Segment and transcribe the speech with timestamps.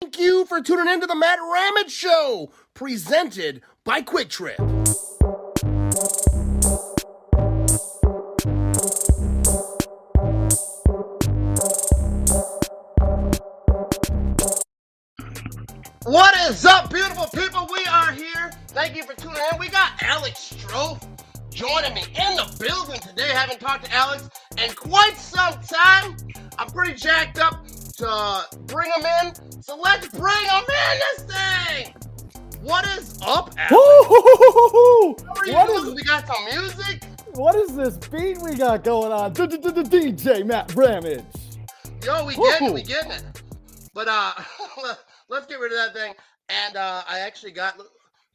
[0.00, 4.58] Thank you for tuning into the Matt Ramage Show, presented by Quick Trip.
[16.04, 17.68] What is up, beautiful people?
[17.72, 18.50] We are here.
[18.68, 19.58] Thank you for tuning in.
[19.60, 21.09] We got Alex Strouf
[21.60, 23.28] joining me in the building today.
[23.28, 26.16] Haven't talked to Alex in quite some time.
[26.56, 27.66] I'm pretty jacked up
[27.98, 29.62] to bring him in.
[29.62, 31.94] So let's bring him in this thing.
[32.62, 33.72] What is up, Alex?
[35.28, 37.04] What is We got some music.
[37.34, 39.34] what is this beat we got going on?
[39.34, 41.24] DJ Matt Ramage.
[42.02, 42.74] Yo, we getting it.
[42.74, 43.22] We getting it.
[43.92, 44.32] But uh,
[45.28, 46.14] let's get rid of that thing.
[46.48, 47.78] And uh, I actually got.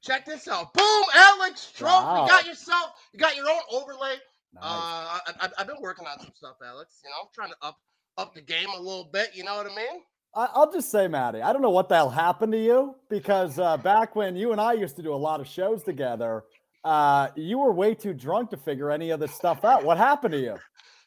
[0.05, 0.73] Check this out.
[0.73, 2.03] Boom, Alex Strouf.
[2.03, 2.23] Wow.
[2.23, 2.91] You got yourself.
[3.11, 4.15] You got your own overlay.
[4.53, 4.63] Nice.
[4.63, 7.01] Uh, I, I, I've been working on some stuff, Alex.
[7.03, 7.77] You know, I'm trying to up
[8.17, 9.31] up the game a little bit.
[9.33, 10.01] You know what I mean?
[10.35, 13.57] I, I'll just say, Maddie, I don't know what the hell happened to you because
[13.57, 16.43] uh, back when you and I used to do a lot of shows together,
[16.83, 19.83] uh, you were way too drunk to figure any of this stuff out.
[19.83, 20.57] What happened to you?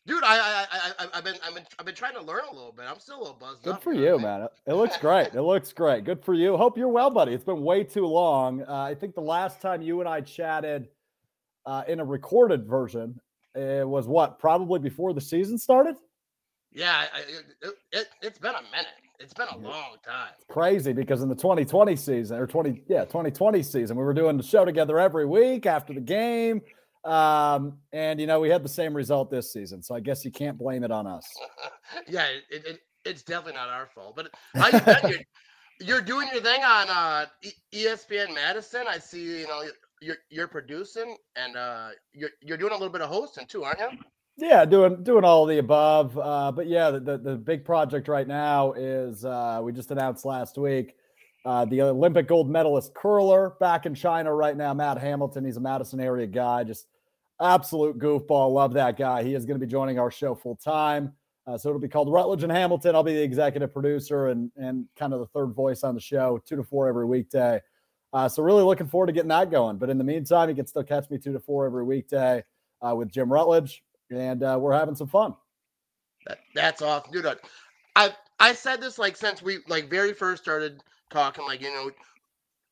[0.09, 2.55] Dude, I, I, I, I, I've been, I've been, I've been trying to learn a
[2.55, 2.87] little bit.
[2.89, 4.49] I'm still a little buzzed Good for you, man.
[4.67, 5.35] It looks great.
[5.35, 6.05] It looks great.
[6.05, 6.57] Good for you.
[6.57, 7.35] Hope you're well, buddy.
[7.35, 8.63] It's been way too long.
[8.63, 10.89] Uh, I think the last time you and I chatted
[11.67, 13.21] uh, in a recorded version
[13.59, 14.39] it was what?
[14.39, 15.97] Probably before the season started.
[16.73, 17.19] Yeah, I,
[17.63, 18.87] it, it, it's been a minute.
[19.19, 20.31] It's been a long time.
[20.49, 24.45] crazy because in the 2020 season or 20 yeah 2020 season we were doing the
[24.45, 26.61] show together every week after the game
[27.05, 30.31] um and you know we had the same result this season so i guess you
[30.31, 31.25] can't blame it on us
[32.09, 34.17] yeah, it, it, it, it's definitely not our fault.
[34.17, 35.11] But how you been?
[35.11, 35.21] You're,
[35.81, 37.27] you're doing your thing on uh,
[37.73, 38.85] ESPN Madison.
[38.89, 39.41] I see.
[39.41, 39.63] You know,
[40.01, 43.81] you're you're producing and uh, you're you're doing a little bit of hosting too, aren't
[43.81, 43.89] you?
[44.41, 48.07] yeah doing doing all of the above uh but yeah the, the, the big project
[48.07, 50.95] right now is uh we just announced last week
[51.49, 55.61] uh the olympic gold medalist curler back in china right now matt hamilton he's a
[55.61, 56.87] madison area guy just
[57.41, 61.13] absolute goofball love that guy he is going to be joining our show full time
[61.47, 62.95] Uh, so it'll be called Rutledge and Hamilton.
[62.95, 66.39] I'll be the executive producer and and kind of the third voice on the show,
[66.45, 67.59] two to four every weekday.
[68.13, 69.79] Uh, so really looking forward to getting that going.
[69.79, 72.45] But in the meantime, you can still catch me two to four every weekday
[72.83, 75.35] uh, with Jim Rutledge, and uh, we're having some fun.
[76.27, 77.25] That, that's awesome, dude.
[77.25, 77.37] I-
[77.97, 81.91] I I said this like since we like very first started talking, like you know,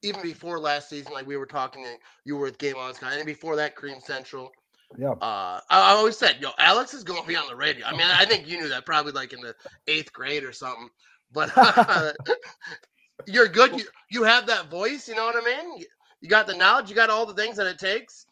[0.02, 1.84] even before last season, like we were talking.
[1.84, 1.90] uh,
[2.24, 4.52] You were with Game On Sky, and before that, Cream Central.
[4.98, 5.14] Yeah.
[5.20, 7.86] Uh, I, I always said, yo, Alex is going to be on the radio.
[7.86, 9.54] I mean, I think you knew that probably like in the
[9.88, 10.88] eighth grade or something.
[11.32, 11.52] But
[13.26, 13.76] you're good.
[13.78, 15.08] You, you have that voice.
[15.08, 15.78] You know what I mean?
[15.78, 15.86] You,
[16.20, 16.90] you got the knowledge.
[16.90, 18.26] You got all the things that it takes.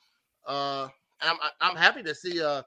[0.47, 0.88] Uh,
[1.22, 2.62] and I'm I'm happy to see uh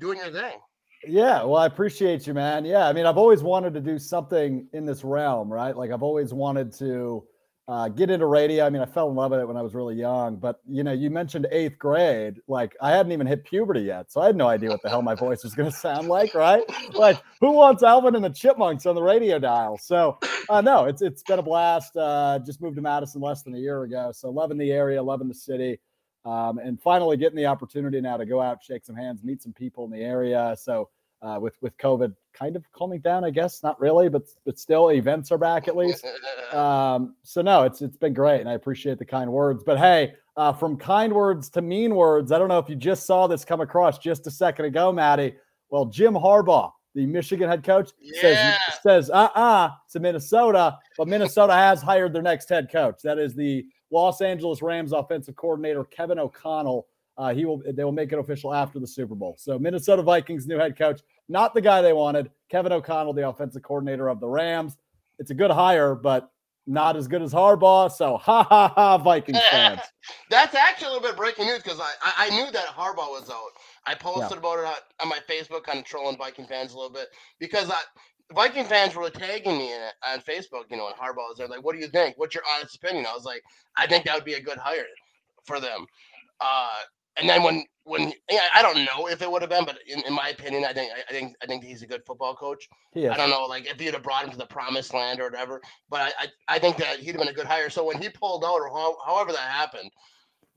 [0.00, 0.58] doing your thing.
[1.06, 2.64] Yeah, well, I appreciate you, man.
[2.64, 5.76] Yeah, I mean, I've always wanted to do something in this realm, right?
[5.76, 7.24] Like, I've always wanted to
[7.66, 8.64] uh, get into radio.
[8.66, 10.84] I mean, I fell in love with it when I was really young, but you
[10.84, 12.34] know, you mentioned eighth grade.
[12.46, 15.02] Like, I hadn't even hit puberty yet, so I had no idea what the hell
[15.02, 16.62] my voice was going to sound like, right?
[16.94, 19.78] Like, who wants Alvin and the Chipmunks on the radio dial?
[19.78, 21.96] So, uh, no, it's it's been a blast.
[21.96, 25.26] Uh, just moved to Madison less than a year ago, so loving the area, loving
[25.28, 25.80] the city
[26.24, 29.52] um, and finally getting the opportunity now to go out, shake some hands, meet some
[29.52, 30.54] people in the area.
[30.58, 30.88] So
[31.22, 34.90] uh, with with COVID kind of calming down, I guess not really, but but still
[34.90, 36.04] events are back at least.
[36.52, 39.64] Um, so no, it's it's been great, and I appreciate the kind words.
[39.64, 43.06] But hey, uh, from kind words to mean words, I don't know if you just
[43.06, 45.34] saw this come across just a second ago, Maddie.
[45.70, 47.88] Well, Jim Harbaugh, the Michigan head coach,
[48.20, 48.58] says Yeah.
[48.82, 53.00] says uh uh to Minnesota, but Minnesota has hired their next head coach.
[53.02, 56.86] That is the Los Angeles Rams offensive coordinator Kevin O'Connell.
[57.18, 59.36] Uh, he will they will make it official after the Super Bowl.
[59.38, 62.30] So Minnesota Vikings new head coach, not the guy they wanted.
[62.50, 64.78] Kevin O'Connell, the offensive coordinator of the Rams.
[65.18, 66.30] It's a good hire, but
[66.66, 67.92] not as good as Harbaugh.
[67.92, 69.80] So ha ha ha, Vikings fans.
[70.30, 73.28] That's actually a little bit breaking news because I, I I knew that Harbaugh was
[73.30, 73.50] out.
[73.84, 76.92] I posted about it on, on my Facebook, kind of trolling Viking fans a little
[76.92, 77.08] bit
[77.38, 77.80] because I,
[78.34, 80.64] Viking fans were tagging me in on Facebook.
[80.70, 82.18] You know, and Harbaugh was there, like, "What do you think?
[82.18, 83.42] What's your honest opinion?" I was like,
[83.76, 84.86] "I think that would be a good hire
[85.44, 85.86] for them."
[86.40, 86.68] Uh,
[87.16, 90.00] and then when when yeah, I don't know if it would have been, but in,
[90.06, 92.68] in my opinion, I think I, think I think he's a good football coach.
[92.94, 93.10] Is.
[93.10, 95.60] I don't know, like if you'd have brought him to the promised land or whatever,
[95.90, 97.70] but I, I, I think that he'd have been a good hire.
[97.70, 99.90] So when he pulled out or how, however that happened,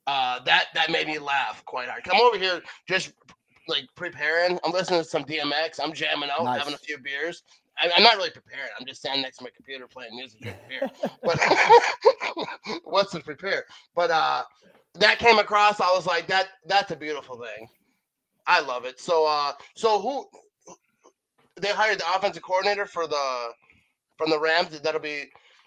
[0.07, 2.03] uh, that that made me laugh quite hard.
[2.03, 3.11] Come over here, just
[3.67, 4.59] like preparing.
[4.63, 5.79] I'm listening to some DMX.
[5.83, 6.59] I'm jamming out, Nice.
[6.59, 7.43] having a few beers.
[7.77, 8.69] I, I'm not really prepared.
[8.79, 10.89] I'm just standing next to my computer playing music, beer.
[11.23, 11.39] But
[12.83, 13.65] what's to prepare?
[13.95, 14.43] But uh,
[14.95, 17.67] that came across, I was like, that that's a beautiful thing.
[18.47, 18.99] I love it.
[18.99, 20.25] So uh so who
[21.55, 23.49] they hired the offensive coordinator for the
[24.17, 24.79] from the Rams.
[24.79, 25.25] That'll be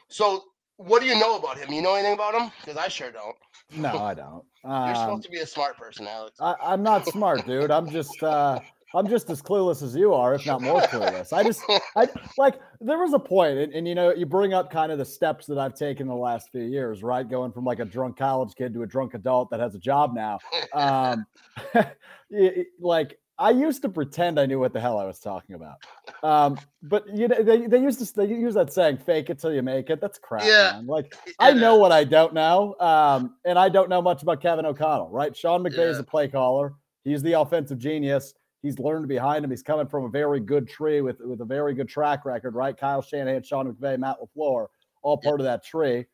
[0.09, 0.45] so
[0.77, 1.73] what do you know about him?
[1.73, 2.51] You know anything about him?
[2.61, 3.37] Because I sure don't.
[3.75, 4.45] No, I don't.
[4.65, 6.37] You're um, supposed to be a smart person, Alex.
[6.41, 7.71] I, am not smart, dude.
[7.71, 8.61] I'm just uh
[8.95, 11.33] I'm just as clueless as you are, if not more clueless.
[11.33, 11.63] I just,
[11.97, 12.09] I
[12.39, 15.05] like, there was a point, and, and, you know, you bring up kind of the
[15.05, 17.29] steps that I've taken the last few years, right?
[17.29, 20.15] Going from like a drunk college kid to a drunk adult that has a job
[20.15, 20.39] now.
[20.73, 21.27] Um,
[22.81, 25.77] like, I used to pretend I knew what the hell I was talking about.
[26.25, 29.55] Um, but you know, they, they used to they use that saying, fake it till
[29.55, 30.01] you make it.
[30.01, 30.45] That's crap.
[30.45, 30.73] Yeah.
[30.75, 30.87] Man.
[30.87, 32.75] Like I know what I don't know.
[32.81, 35.37] Um, and I don't know much about Kevin O'Connell, right?
[35.37, 35.85] Sean McVay yeah.
[35.85, 36.75] is a play caller.
[37.05, 38.35] He's the offensive genius.
[38.63, 39.51] He's learned behind him.
[39.51, 42.77] He's coming from a very good tree with, with a very good track record, right?
[42.77, 44.67] Kyle Shanahan, Sean McVay, Matt LaFleur,
[45.03, 46.07] all part of that tree.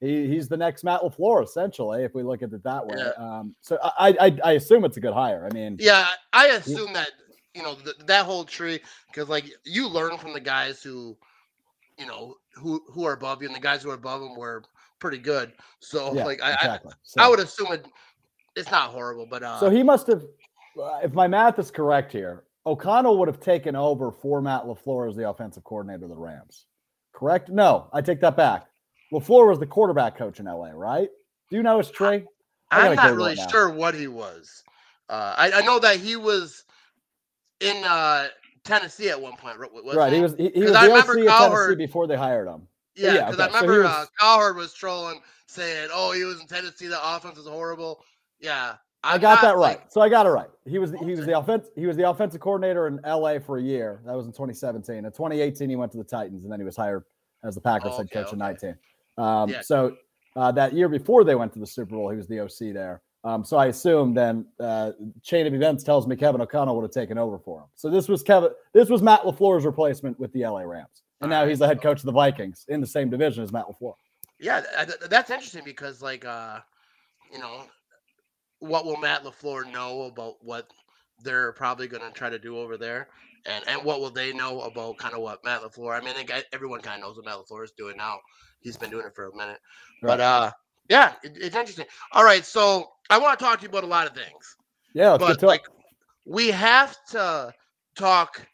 [0.00, 2.96] He, he's the next Matt LaFleur, essentially, if we look at it that way.
[2.98, 3.12] Yeah.
[3.16, 5.48] Um, so I, I, I assume it's a good hire.
[5.48, 7.10] I mean, yeah, I assume that
[7.54, 11.16] you know th- that whole tree because like you learn from the guys who,
[11.98, 14.64] you know, who who are above you, and the guys who are above them were
[14.98, 15.52] pretty good.
[15.78, 16.92] So yeah, like I, exactly.
[16.92, 17.86] I, so, I would assume it,
[18.56, 20.24] it's not horrible, but uh, so he must have
[20.76, 25.16] if my math is correct here, O'Connell would have taken over for Matt LaFleur as
[25.16, 26.66] the offensive coordinator of the Rams.
[27.12, 27.48] Correct?
[27.48, 28.66] No, I take that back.
[29.12, 31.08] LaFleur was the quarterback coach in LA, right?
[31.50, 32.24] Do you know his tree?
[32.70, 34.62] I'm not really sure what he was.
[35.08, 36.64] Uh, I, I, know that he was
[37.60, 38.28] in uh,
[38.64, 39.58] Tennessee at one point.
[39.58, 40.10] Right.
[40.10, 42.66] He, he was he, he was OC of Tennessee before they hired him.
[42.94, 43.56] Yeah, because yeah, okay.
[43.56, 46.86] I remember so was, uh, Cowherd was trolling, saying, "Oh, he was in Tennessee.
[46.86, 48.02] The offense is horrible."
[48.40, 49.80] Yeah, I got that right.
[49.92, 50.48] So I got it right.
[50.66, 53.62] He was he was the offense he was the offensive coordinator in LA for a
[53.62, 54.00] year.
[54.06, 54.96] That was in 2017.
[54.96, 57.04] In 2018, he went to the Titans, and then he was hired
[57.44, 58.32] as the Packers oh, head coach okay.
[58.34, 58.76] in 19.
[59.18, 59.60] Um, yeah.
[59.62, 59.96] So
[60.36, 63.02] uh, that year before they went to the Super Bowl, he was the OC there.
[63.24, 66.90] Um, so I assume then uh, chain of events tells me Kevin O'Connell would have
[66.90, 67.66] taken over for him.
[67.74, 68.50] So this was Kevin.
[68.72, 72.00] This was Matt LaFleur's replacement with the LA Rams, and now he's the head coach
[72.00, 73.94] of the Vikings in the same division as Matt LaFleur.
[74.40, 74.62] Yeah,
[75.08, 76.58] that's interesting because like uh,
[77.32, 77.64] you know
[78.62, 80.70] what will Matt LaFleur know about what
[81.24, 83.08] they're probably going to try to do over there?
[83.44, 86.00] And and what will they know about kind of what Matt LaFleur?
[86.00, 88.18] I mean, I everyone kind of knows what Matt LaFleur is doing now.
[88.60, 89.58] He's been doing it for a minute.
[90.00, 90.10] Right.
[90.10, 90.50] But uh,
[90.88, 91.86] yeah, it, it's interesting.
[92.12, 94.56] All right, so I want to talk to you about a lot of things.
[94.94, 95.64] Yeah, but like
[96.24, 97.52] we have to
[97.96, 98.46] talk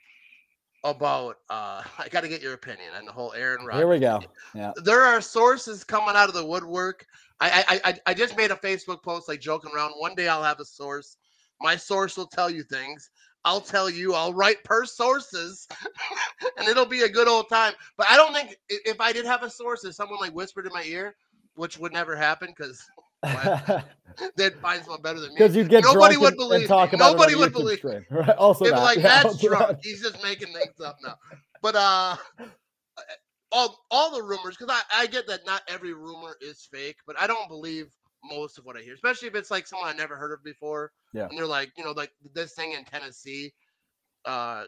[0.84, 3.80] about uh I got to get your opinion on the whole Aaron Rodgers.
[3.80, 4.20] Here we go.
[4.54, 4.72] Yeah.
[4.84, 7.06] There are sources coming out of the woodwork
[7.40, 9.92] I, I I just made a Facebook post like joking around.
[9.96, 11.16] One day I'll have a source.
[11.60, 13.10] My source will tell you things.
[13.44, 14.14] I'll tell you.
[14.14, 15.68] I'll write per sources,
[16.58, 17.74] and it'll be a good old time.
[17.96, 20.72] But I don't think if I did have a source, if someone like whispered in
[20.72, 21.14] my ear,
[21.54, 22.84] which would never happen because
[24.36, 25.36] they'd find someone better than me.
[25.38, 26.60] Because you get nobody would believe.
[26.60, 26.92] And talk.
[26.92, 27.82] About nobody would believe.
[27.82, 28.04] Right?
[28.38, 28.76] Also, that.
[28.76, 29.78] like yeah, that's drunk.
[29.82, 31.14] He's just making things up now.
[31.62, 32.16] But uh,
[33.52, 37.16] all all the rumors because I, I get that not every rumor is fake, but
[37.18, 37.86] I don't believe
[38.24, 40.92] most of what I hear, especially if it's like someone I never heard of before.
[41.12, 41.28] Yeah.
[41.28, 43.52] And they're like, you know, like this thing in Tennessee.
[44.24, 44.64] Uh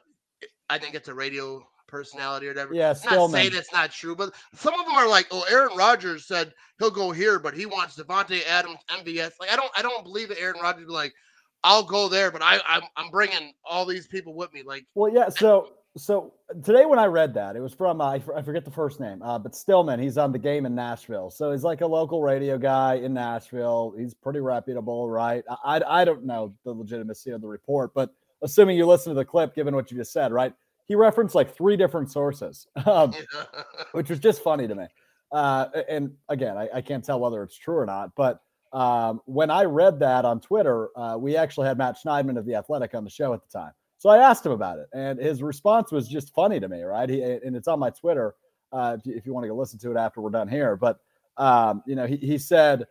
[0.69, 2.75] I think it's a radio personality or whatever.
[2.75, 5.77] Yeah, still not saying it's not true, but some of them are like, oh, Aaron
[5.77, 9.33] Rodgers said he'll go here, but he wants Davante Adams, MVS.
[9.41, 11.15] Like, I don't, I don't believe that Aaron Rodgers be like,
[11.63, 14.63] I'll go there, but I, I'm, I'm bringing all these people with me.
[14.63, 15.29] Like, well, yeah.
[15.29, 19.01] So so today when I read that, it was from uh, I forget the first
[19.01, 20.01] name, uh, but Stillman.
[20.01, 23.95] He's on the game in Nashville, so he's like a local radio guy in Nashville.
[23.99, 25.43] He's pretty reputable, right?
[25.65, 29.19] I, I, I don't know the legitimacy of the report, but assuming you listen to
[29.19, 30.55] the clip, given what you just said, right?
[30.91, 33.15] He referenced like three different sources, um,
[33.93, 34.87] which was just funny to me.
[35.31, 38.41] Uh, and again, I, I, can't tell whether it's true or not, but
[38.73, 42.57] um, when I read that on Twitter, uh, we actually had Matt Schneidman of the
[42.57, 43.71] Athletic on the show at the time.
[43.99, 47.09] So I asked him about it, and his response was just funny to me, right?
[47.09, 48.35] He, and it's on my Twitter
[48.73, 50.75] uh, if, you, if you want to go listen to it after we're done here.
[50.75, 50.99] But
[51.37, 52.85] um, you know, he, he said,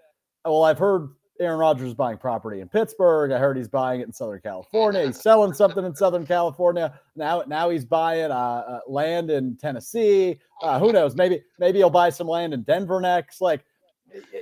[0.46, 3.31] "Well, I've heard Aaron Rodgers is buying property in Pittsburgh.
[3.31, 5.05] I heard he's buying it in Southern California.
[5.05, 7.00] He's selling something in Southern California.
[7.15, 10.39] Now, now he's buying uh, uh, land in Tennessee.
[10.62, 11.15] Uh, who knows?
[11.15, 13.39] Maybe, maybe he'll buy some land in Denver next.
[13.39, 13.63] Like,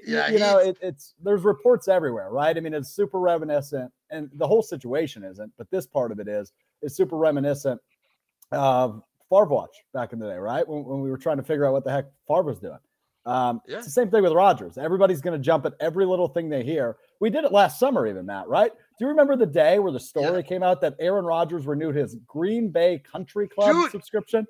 [0.05, 2.55] yeah, you know, it, it's there's reports everywhere, right?
[2.55, 6.27] I mean, it's super reminiscent, and the whole situation isn't, but this part of it
[6.27, 7.81] is is super reminiscent
[8.51, 10.67] of Favre Watch back in the day, right?
[10.67, 12.79] When, when we were trying to figure out what the heck Favre was doing.
[13.27, 13.77] Um, yeah.
[13.77, 14.77] It's the same thing with Rodgers.
[14.77, 16.95] Everybody's going to jump at every little thing they hear.
[17.19, 18.71] We did it last summer, even Matt, right?
[18.71, 20.41] Do you remember the day where the story yeah.
[20.43, 24.47] came out that Aaron Rodgers renewed his Green Bay Country Club Dude, subscription?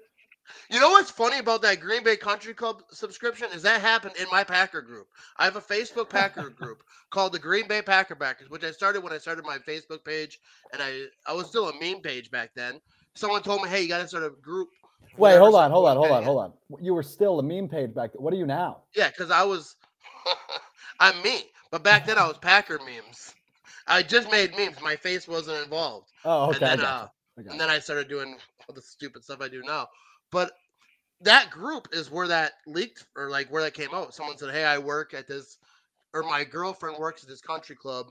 [0.69, 4.27] You know what's funny about that Green Bay Country Club subscription is that happened in
[4.31, 5.07] my Packer group.
[5.37, 9.03] I have a Facebook Packer group called the Green Bay Packer Backers, which I started
[9.03, 10.39] when I started my Facebook page,
[10.71, 12.79] and I I was still a meme page back then.
[13.15, 14.69] Someone told me, "Hey, you got to start a group."
[15.17, 16.53] Wait, hold on, hold on, hold on, hold on.
[16.79, 18.21] You were still a meme page back then.
[18.21, 18.81] What are you now?
[18.95, 19.75] Yeah, because I was,
[20.99, 23.33] I'm me, but back then I was Packer memes.
[23.87, 24.81] I just made memes.
[24.81, 26.11] My face wasn't involved.
[26.25, 26.57] Oh, okay.
[26.57, 28.37] And then, uh, and then I started doing
[28.67, 29.87] all the stupid stuff I do now.
[30.31, 30.51] But
[31.21, 34.13] that group is where that leaked or like where that came out.
[34.13, 35.57] Someone said, Hey, I work at this
[36.13, 38.07] or my girlfriend works at this country club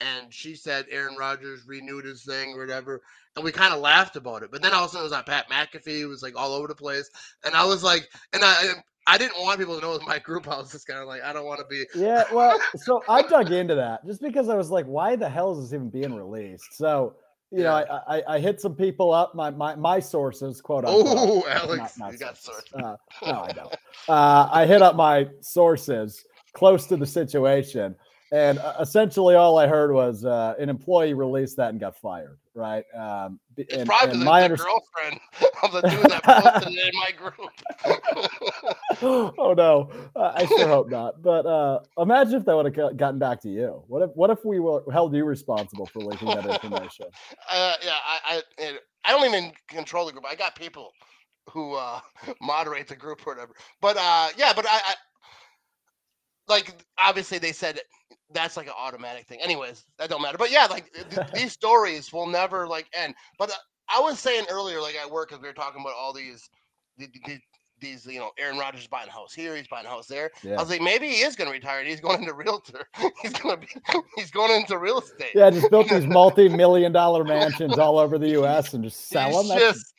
[0.00, 3.02] and she said Aaron Rodgers renewed his thing or whatever.
[3.36, 4.50] And we kind of laughed about it.
[4.50, 6.66] But then all of a sudden it was like Pat McAfee was like all over
[6.66, 7.08] the place.
[7.44, 8.72] And I was like, and I
[9.06, 10.48] I didn't want people to know it was my group.
[10.48, 11.84] I was just kind of like, I don't want to be.
[11.94, 15.52] Yeah, well, so I dug into that just because I was like, why the hell
[15.52, 16.74] is this even being released?
[16.74, 17.16] So
[17.50, 21.06] you know, I, I, I hit some people up, my my my sources, quote unquote.
[21.08, 22.72] Oh, Alex, not, not you got sources.
[22.72, 23.74] Uh, no, I don't.
[24.08, 27.96] Uh, I hit up my sources close to the situation,
[28.32, 32.38] and uh, essentially all I heard was uh, an employee released that and got fired.
[32.54, 32.84] Right?
[32.96, 35.20] Um, it's and, probably and my the under- girlfriend
[35.62, 37.50] of the dude that posted it in my group.
[39.38, 41.22] oh no, uh, I sure hope not.
[41.22, 43.82] But uh, imagine if that would have gotten back to you.
[43.86, 47.06] What if what if we were, held you responsible for leaking that information?
[47.52, 50.24] Uh, yeah, I, I I don't even control the group.
[50.28, 50.92] I got people
[51.50, 52.00] who uh,
[52.40, 53.54] moderate the group or whatever.
[53.80, 54.94] But uh, yeah, but I, I
[56.48, 57.80] like obviously they said
[58.32, 59.40] that's like an automatic thing.
[59.40, 60.38] Anyways, that don't matter.
[60.38, 63.14] But yeah, like th- these stories will never like end.
[63.38, 63.54] But uh,
[63.88, 66.48] I was saying earlier, like at work, as we were talking about all these,
[66.96, 67.08] these,
[67.80, 70.30] these, you know, Aaron Rodgers buying a house here, he's buying a house there.
[70.42, 70.56] Yeah.
[70.56, 71.82] I was like, maybe he is going to retire.
[71.84, 72.86] he's going into realtor.
[73.22, 73.68] he's going to be.
[74.16, 75.30] He's going into real estate.
[75.34, 78.74] Yeah, just built these multi-million dollar mansions all over the U.S.
[78.74, 79.58] and just sell he's them.
[79.58, 79.94] Just,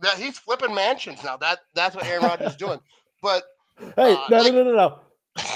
[0.00, 1.36] that he's flipping mansions now.
[1.36, 2.80] That that's what Aaron Rodgers is doing.
[3.22, 3.44] But
[3.96, 4.98] hey, uh, no, like, no, no, no, no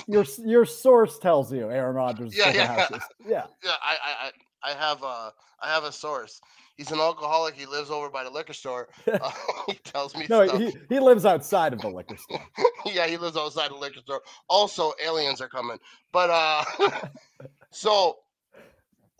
[0.06, 2.34] your your source tells you Aaron Rodgers.
[2.36, 2.88] Yeah, yeah,
[3.26, 3.44] yeah.
[3.62, 4.30] Yeah, I,
[4.64, 6.40] I, I have a, I have a source.
[6.76, 7.54] He's an alcoholic.
[7.54, 8.88] He lives over by the liquor store.
[9.06, 9.30] Uh,
[9.68, 10.26] he tells me.
[10.28, 10.60] No, stuff.
[10.60, 12.42] he, he lives outside of the liquor store.
[12.86, 14.22] yeah, he lives outside of the liquor store.
[14.48, 15.78] Also, aliens are coming.
[16.12, 16.64] But uh,
[17.70, 18.18] so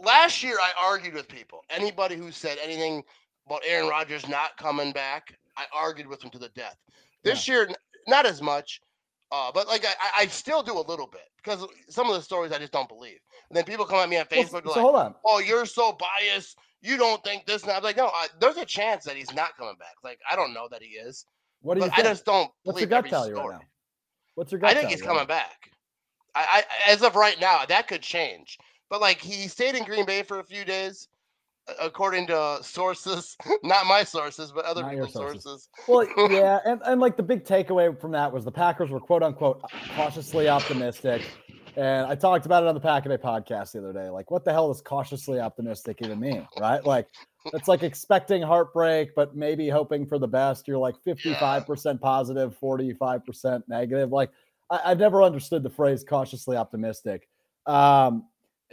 [0.04, 1.64] last year I argued with people.
[1.70, 3.02] Anybody who said anything
[3.46, 6.76] about Aaron Rodgers not coming back, I argued with them to the death.
[7.22, 7.54] This yeah.
[7.54, 7.68] year,
[8.08, 8.80] not as much.
[9.34, 12.52] Uh, but like I, I still do a little bit because some of the stories
[12.52, 13.18] I just don't believe.
[13.50, 15.14] And then people come at me on Facebook well, so like, hold on.
[15.26, 16.56] "Oh, you're so biased.
[16.82, 19.56] You don't think this." And I'm like, "No, I, there's a chance that he's not
[19.56, 19.96] coming back.
[20.04, 21.26] Like I don't know that he is.
[21.62, 21.86] What do you?
[21.86, 21.98] Think?
[21.98, 22.48] I just don't.
[22.62, 23.60] What's your gut tell you right now?
[24.36, 24.70] What's your gut?
[24.70, 25.68] I think he's coming right back.
[26.36, 28.56] I, I as of right now, that could change.
[28.88, 31.08] But like he stayed in Green Bay for a few days
[31.80, 35.42] according to sources, not my sources, but other not people's sources.
[35.42, 35.68] sources.
[35.88, 39.22] Well, yeah, and, and like the big takeaway from that was the Packers were quote
[39.22, 39.62] unquote
[39.94, 41.22] cautiously optimistic.
[41.76, 44.08] And I talked about it on the Pack Day podcast the other day.
[44.08, 46.46] Like, what the hell does cautiously optimistic even mean?
[46.60, 46.84] Right?
[46.84, 47.08] Like,
[47.52, 50.68] it's like expecting heartbreak, but maybe hoping for the best.
[50.68, 54.12] You're like 55% positive, 45% negative.
[54.12, 54.30] Like,
[54.70, 57.28] I, have never understood the phrase cautiously optimistic.
[57.66, 58.28] Um,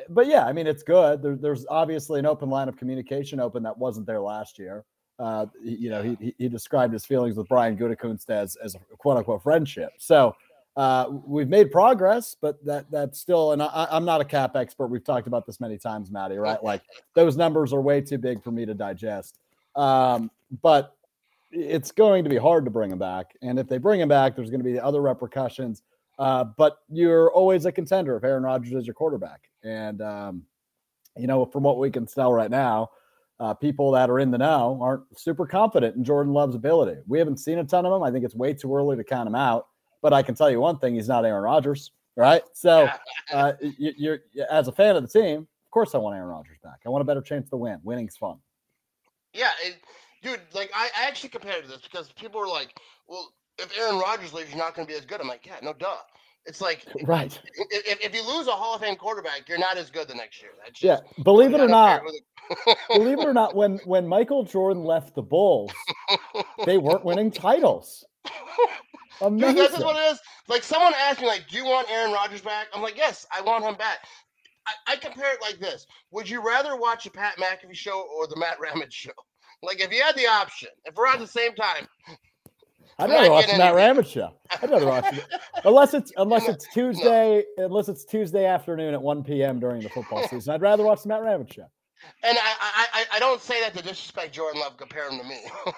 [0.10, 1.22] but yeah, I mean, it's good.
[1.22, 4.86] There, there's obviously an open line of communication open that wasn't there last year.
[5.20, 9.17] Uh, you know, he, he described his feelings with Brian Gutekunst as, as a quote
[9.17, 9.91] unquote friendship.
[9.98, 10.36] So
[10.75, 14.88] uh, we've made progress, but that that's still, and I, I'm not a cap expert.
[14.88, 16.63] We've talked about this many times, Maddie, right?
[16.63, 16.81] Like
[17.13, 19.38] those numbers are way too big for me to digest.
[19.75, 20.31] Um,
[20.62, 20.96] but
[21.51, 23.36] it's going to be hard to bring him back.
[23.41, 25.84] And if they bring him back, there's going to be other repercussions.
[26.22, 29.50] Uh, but you're always a contender if Aaron Rodgers is your quarterback.
[29.63, 30.44] And, um,
[31.18, 32.92] you know, from what we can tell right now,
[33.40, 37.01] uh, people that are in the know aren't super confident in Jordan Love's ability.
[37.08, 38.04] We haven't seen a ton of him.
[38.04, 39.66] I think it's way too early to count him out.
[40.04, 42.44] But I can tell you one thing: he's not Aaron Rodgers, right?
[42.54, 42.88] So,
[43.34, 44.20] uh, you, are
[44.51, 46.82] as a fan of the team, of course, I want Aaron Rodgers back.
[46.86, 47.80] I want a better chance to win.
[47.84, 48.38] Winning's fun.
[49.34, 49.51] Yeah,
[50.22, 50.40] dude.
[50.54, 54.34] Like I, I actually compared to this because people were like, "Well, if Aaron Rodgers
[54.34, 55.22] leaves, you're not going to be as good.
[55.22, 55.98] I'm like, yeah, no duh.
[56.46, 57.38] It's like right.
[57.70, 60.41] If, if you lose a Hall of Fame quarterback, you're not as good the next
[60.41, 60.51] year.
[60.74, 62.01] Just, yeah, believe it or not,
[62.93, 65.72] believe it or not, when when Michael Jordan left the Bulls,
[66.65, 68.03] they weren't winning titles.
[69.22, 69.55] Amazing.
[69.55, 70.20] Dude, is what it is.
[70.48, 73.41] Like someone asked me, like, "Do you want Aaron Rodgers back?" I'm like, "Yes, I
[73.41, 74.00] want him back."
[74.67, 78.25] I, I compare it like this: Would you rather watch a Pat McAfee show or
[78.25, 79.12] the Matt Ramage show?
[79.63, 81.88] Like, if you had the option, if we're at the same time,
[83.00, 84.33] I'd rather watch Matt Ramage show.
[84.62, 85.25] I'd rather watch it.
[85.65, 89.60] Unless it's unless it's Tuesday, unless it's Tuesday afternoon at 1 p.m.
[89.60, 90.53] during the football season.
[90.53, 91.65] I'd rather watch the Matt Ramage show.
[92.24, 95.39] and I, I I don't say that to disrespect Jordan Love, compare him to me,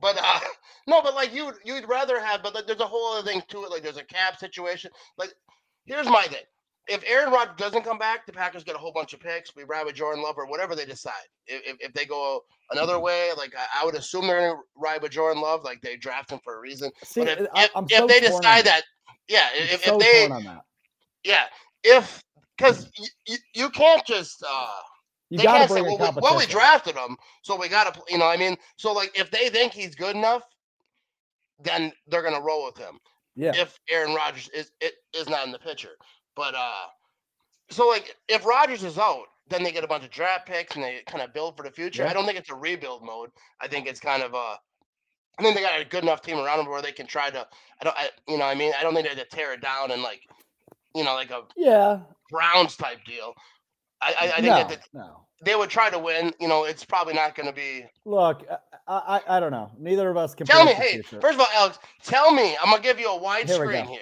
[0.00, 0.40] but uh,
[0.86, 3.64] no, but like you you'd rather have, but like, there's a whole other thing to
[3.64, 3.70] it.
[3.70, 4.90] Like there's a cap situation.
[5.18, 5.32] Like
[5.84, 6.44] here's my thing:
[6.92, 9.56] if Aaron Rodgers doesn't come back, the Packers get a whole bunch of picks.
[9.56, 11.12] We ride with Jordan Love or whatever they decide.
[11.46, 15.00] If, if, they go another way, like I, I, would assume they're going to ride
[15.00, 15.64] with Jordan Love.
[15.64, 16.90] Like they draft him for a reason.
[17.02, 18.82] See, but if, I, if, if they decide that.
[19.26, 20.58] yeah, I'm if, so if they,
[21.24, 21.44] yeah,
[21.82, 22.22] if
[22.58, 24.44] because you, you, you can't just.
[24.46, 24.66] uh
[25.30, 28.00] You they to can't say, well, we, well, we drafted him, so we got to,
[28.08, 30.42] you know, I mean, so like if they think he's good enough,
[31.58, 32.98] then they're gonna roll with him.
[33.34, 35.96] yeah, If Aaron Rodgers is it is not in the picture,
[36.36, 36.86] but uh,
[37.70, 40.84] so like if Rodgers is out, then they get a bunch of draft picks and
[40.84, 42.02] they kind of build for the future.
[42.02, 42.10] Yeah.
[42.10, 43.30] I don't think it's a rebuild mode.
[43.60, 44.56] I think it's kind of a.
[45.38, 47.46] I think they got a good enough team around them where they can try to.
[47.80, 47.96] I don't.
[47.96, 50.02] I, you know, I mean, I don't think they have to tear it down and
[50.02, 50.20] like,
[50.94, 52.00] you know, like a yeah.
[52.30, 53.34] Browns type deal.
[54.00, 55.20] I, I, I think no, that the, no.
[55.44, 56.32] they would try to win.
[56.40, 57.84] You know, it's probably not going to be.
[58.04, 58.44] Look,
[58.86, 59.70] I, I I don't know.
[59.78, 61.20] Neither of us can Tell me, hey, future.
[61.20, 62.56] first of all, Alex, tell me.
[62.62, 64.00] I'm gonna give you a wide Here screen here.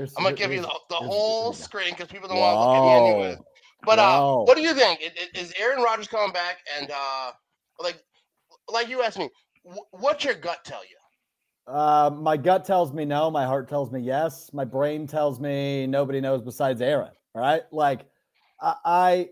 [0.00, 2.60] Here's- I'm gonna give you the, the whole here screen because people don't want to
[2.60, 3.36] look at me anyway.
[3.36, 3.44] Whoa.
[3.84, 5.00] But uh, what do you think?
[5.02, 6.58] I- i- Is Aaron Rodgers coming back?
[6.78, 7.32] And uh,
[7.78, 8.02] like,
[8.70, 9.28] like you asked me,
[9.64, 11.72] wh- what's your gut tell you?
[11.72, 13.30] Uh, my gut tells me no.
[13.30, 14.50] My heart tells me yes.
[14.54, 17.12] My brain tells me nobody knows besides Aaron.
[17.34, 18.06] All right, like
[18.60, 19.28] I, I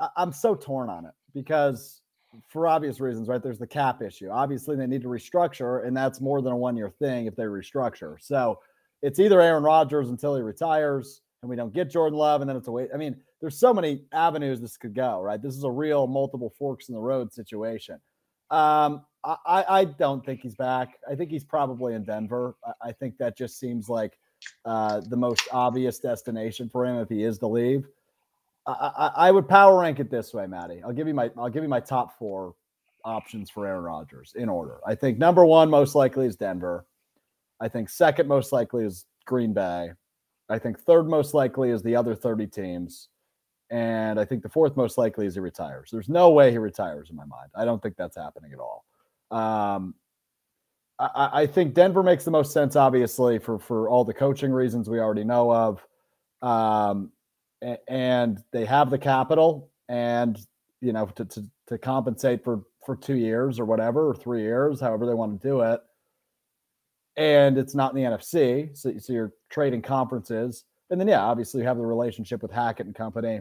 [0.00, 2.00] I- I'm so torn on it because
[2.48, 3.42] for obvious reasons, right?
[3.42, 4.28] There's the cap issue.
[4.30, 7.44] Obviously, they need to restructure, and that's more than a one year thing if they
[7.44, 8.16] restructure.
[8.20, 8.58] So
[9.04, 12.56] it's either Aaron Rodgers until he retires, and we don't get Jordan Love, and then
[12.56, 12.88] it's a wait.
[12.92, 15.40] I mean, there's so many avenues this could go, right?
[15.40, 18.00] This is a real multiple forks in the road situation.
[18.50, 20.98] Um, I, I don't think he's back.
[21.10, 22.56] I think he's probably in Denver.
[22.64, 24.18] I, I think that just seems like
[24.64, 27.86] uh, the most obvious destination for him if he is to leave.
[28.66, 30.82] I, I, I would power rank it this way, Maddie.
[30.82, 32.54] I'll give you my I'll give you my top four
[33.04, 34.80] options for Aaron Rodgers in order.
[34.86, 36.86] I think number one most likely is Denver.
[37.64, 39.90] I think second most likely is Green Bay.
[40.50, 43.08] I think third most likely is the other 30 teams.
[43.70, 45.88] And I think the fourth most likely is he retires.
[45.90, 47.50] There's no way he retires in my mind.
[47.54, 48.84] I don't think that's happening at all.
[49.30, 49.94] Um,
[50.98, 54.88] I, I- think Denver makes the most sense, obviously, for for all the coaching reasons
[54.90, 55.86] we already know of.
[56.46, 57.10] Um,
[57.88, 60.38] and they have the capital and
[60.82, 64.80] you know to, to to compensate for for two years or whatever or three years
[64.80, 65.80] however they want to do it
[67.16, 71.60] and it's not in the nfc so, so you're trading conferences and then yeah obviously
[71.60, 73.40] you have the relationship with hackett and company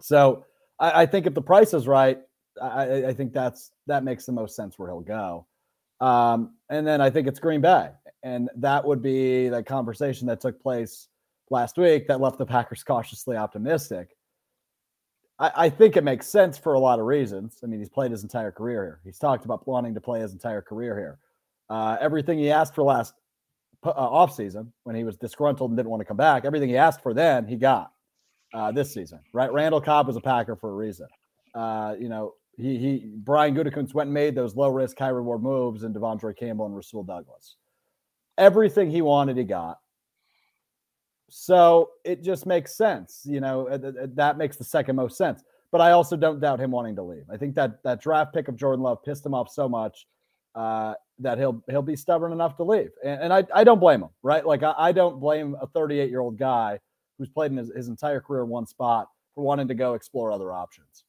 [0.00, 0.44] so
[0.78, 2.18] i, I think if the price is right
[2.62, 5.46] I, I- think that's that makes the most sense where he'll go
[6.00, 7.90] um, and then i think it's green bay
[8.22, 11.08] and that would be the conversation that took place
[11.50, 14.16] last week that left the Packers cautiously optimistic.
[15.38, 17.58] I, I, think it makes sense for a lot of reasons.
[17.62, 19.00] I mean, he's played his entire career here.
[19.04, 21.18] He's talked about wanting to play his entire career here.
[21.70, 23.14] Uh, everything he asked for last
[23.84, 27.02] uh, offseason when he was disgruntled and didn't want to come back, everything he asked
[27.02, 27.92] for then, he got
[28.52, 29.52] uh, this season, right?
[29.52, 31.08] Randall Cobb was a Packer for a reason.
[31.54, 35.42] Uh, you know, he, he Brian Gutekunst went and made those low risk, high reward
[35.42, 37.56] moves in De'Vondre Campbell and Rasul Douglas.
[38.38, 39.78] Everything he wanted, he got.
[41.30, 43.68] So it just makes sense, you know.
[43.68, 45.42] uh, th- th- That makes the second most sense.
[45.72, 47.24] But I also don't doubt him wanting to leave.
[47.32, 50.06] I think that that draft pick of Jordan Love pissed him off so much
[50.54, 54.02] uh, that he'll he'll be stubborn enough to leave, and, and I I don't blame
[54.02, 54.44] him, right?
[54.44, 56.78] Like I, I don't blame a 38 year old guy
[57.18, 60.32] who's played in his, his entire career in one spot for wanting to go explore
[60.32, 61.04] other options.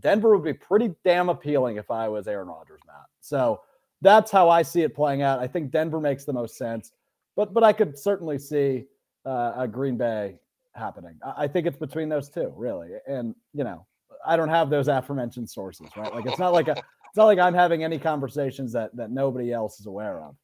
[0.00, 3.06] Denver would be pretty damn appealing if I was Aaron Rodgers, Matt.
[3.20, 3.62] So
[4.02, 5.38] that's how I see it playing out.
[5.38, 6.92] I think Denver makes the most sense,
[7.34, 8.84] but but I could certainly see
[9.24, 10.38] uh, a Green Bay
[10.74, 11.18] happening.
[11.24, 12.90] I, I think it's between those two, really.
[13.08, 13.86] And you know,
[14.26, 16.12] I don't have those aforementioned sources, right?
[16.14, 16.76] Like it's not like a,
[17.16, 20.36] it's not like I'm having any conversations that that nobody else is aware of.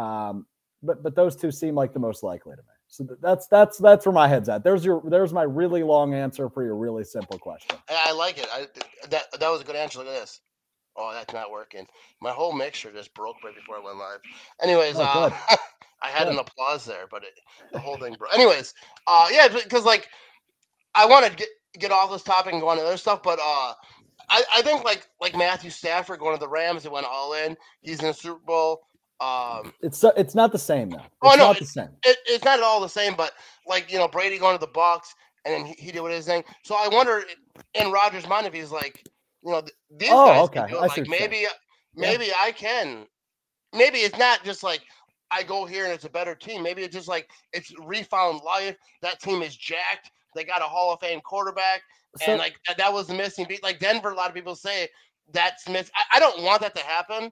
[0.00, 0.46] Um,
[0.82, 2.74] but but those two seem like the most likely to me.
[2.88, 4.64] So that's that's that's where my head's at.
[4.64, 7.76] There's your there's my really long answer for your really simple question.
[7.88, 8.48] I like it.
[8.52, 8.66] I,
[9.10, 10.00] that that was a good answer.
[10.00, 10.40] Look at this.
[10.96, 11.86] Oh, that's not working.
[12.20, 14.18] My whole mixture just broke right before I went live.
[14.60, 15.56] Anyways, Oh, uh.
[16.02, 17.34] I had an applause there, but it,
[17.72, 18.34] the whole thing broke.
[18.34, 18.74] Anyways,
[19.06, 20.08] uh, yeah, because like
[20.96, 23.38] I want to get get off this topic and go on to other stuff, but
[23.40, 23.74] uh,
[24.30, 27.56] I I think like like Matthew Stafford going to the Rams, he went all in.
[27.82, 28.82] He's in the Super Bowl.
[29.20, 31.06] Um, It's it's not the same though.
[31.22, 31.90] It's Oh, no, not the same.
[32.04, 33.32] it, it's not at all the same, but
[33.66, 35.08] like you know Brady going to the Bucs
[35.44, 36.44] and then he, he did what his thing.
[36.64, 37.24] So I wonder
[37.74, 39.04] in Rodgers' mind if he's like,
[39.42, 40.60] you know, th- these Oh, guys okay.
[40.60, 40.86] can do it.
[40.86, 41.46] Like maybe,
[41.96, 43.06] maybe I can.
[43.74, 44.82] Maybe it's not just like
[45.30, 46.62] I go here and it's a better team.
[46.62, 48.76] Maybe it's just like it's refound life.
[49.02, 50.10] That team is jacked.
[50.34, 51.82] They got a Hall of Fame quarterback.
[52.18, 53.62] So- and like that, that was missing beat.
[53.62, 54.88] Like Denver, a lot of people say
[55.32, 55.90] that's miss.
[55.94, 57.30] I, I don't want that to happen,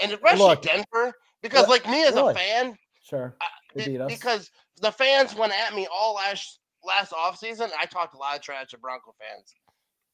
[0.00, 3.34] and especially Look, Denver, because Look, like me as a fan, Sure.
[3.40, 4.12] I- They be- beat us.
[4.12, 7.70] because the fans went at me all last last off season.
[7.80, 9.54] I talked a lot of trash to Bronco fans,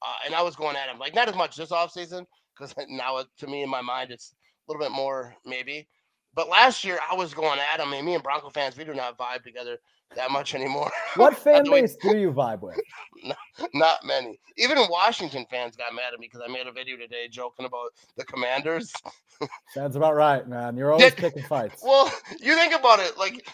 [0.03, 2.75] uh, and I was going at them like not as much this off season because
[2.89, 4.33] now it, to me in my mind it's
[4.69, 5.89] a little bit more maybe.
[6.35, 8.95] But last year I was going at them, and me and Bronco fans we do
[8.95, 9.79] not vibe together
[10.17, 10.91] that much anymore.
[11.17, 12.79] What fan the way- base do you vibe with?
[13.75, 14.39] Not many.
[14.57, 17.91] Even Washington fans got mad at me because I made a video today joking about
[18.17, 18.93] the Commanders.
[19.75, 20.77] Sounds about right, man.
[20.77, 21.83] You're always Did- picking fights.
[21.85, 23.47] Well, you think about it, like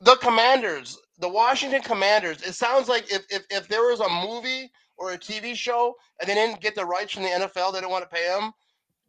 [0.00, 2.42] the Commanders, the Washington Commanders.
[2.42, 6.28] It sounds like if if, if there was a movie or a TV show and
[6.28, 8.52] they didn't get the rights from the NFL, they didn't want to pay them.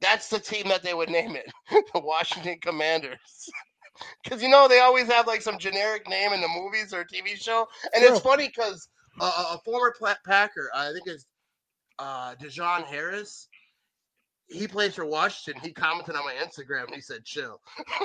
[0.02, 1.52] That's the team that they would name it,
[1.94, 3.20] the Washington Commanders.
[4.24, 7.36] Because you know they always have like some generic name in the movies or TV
[7.36, 11.28] show, and it's funny because uh, a former Pla- Packer, I think it's
[12.00, 13.48] uh, Dejon Harris.
[14.52, 15.62] He plays for Washington.
[15.64, 17.60] He commented on my Instagram and he said, "Chill."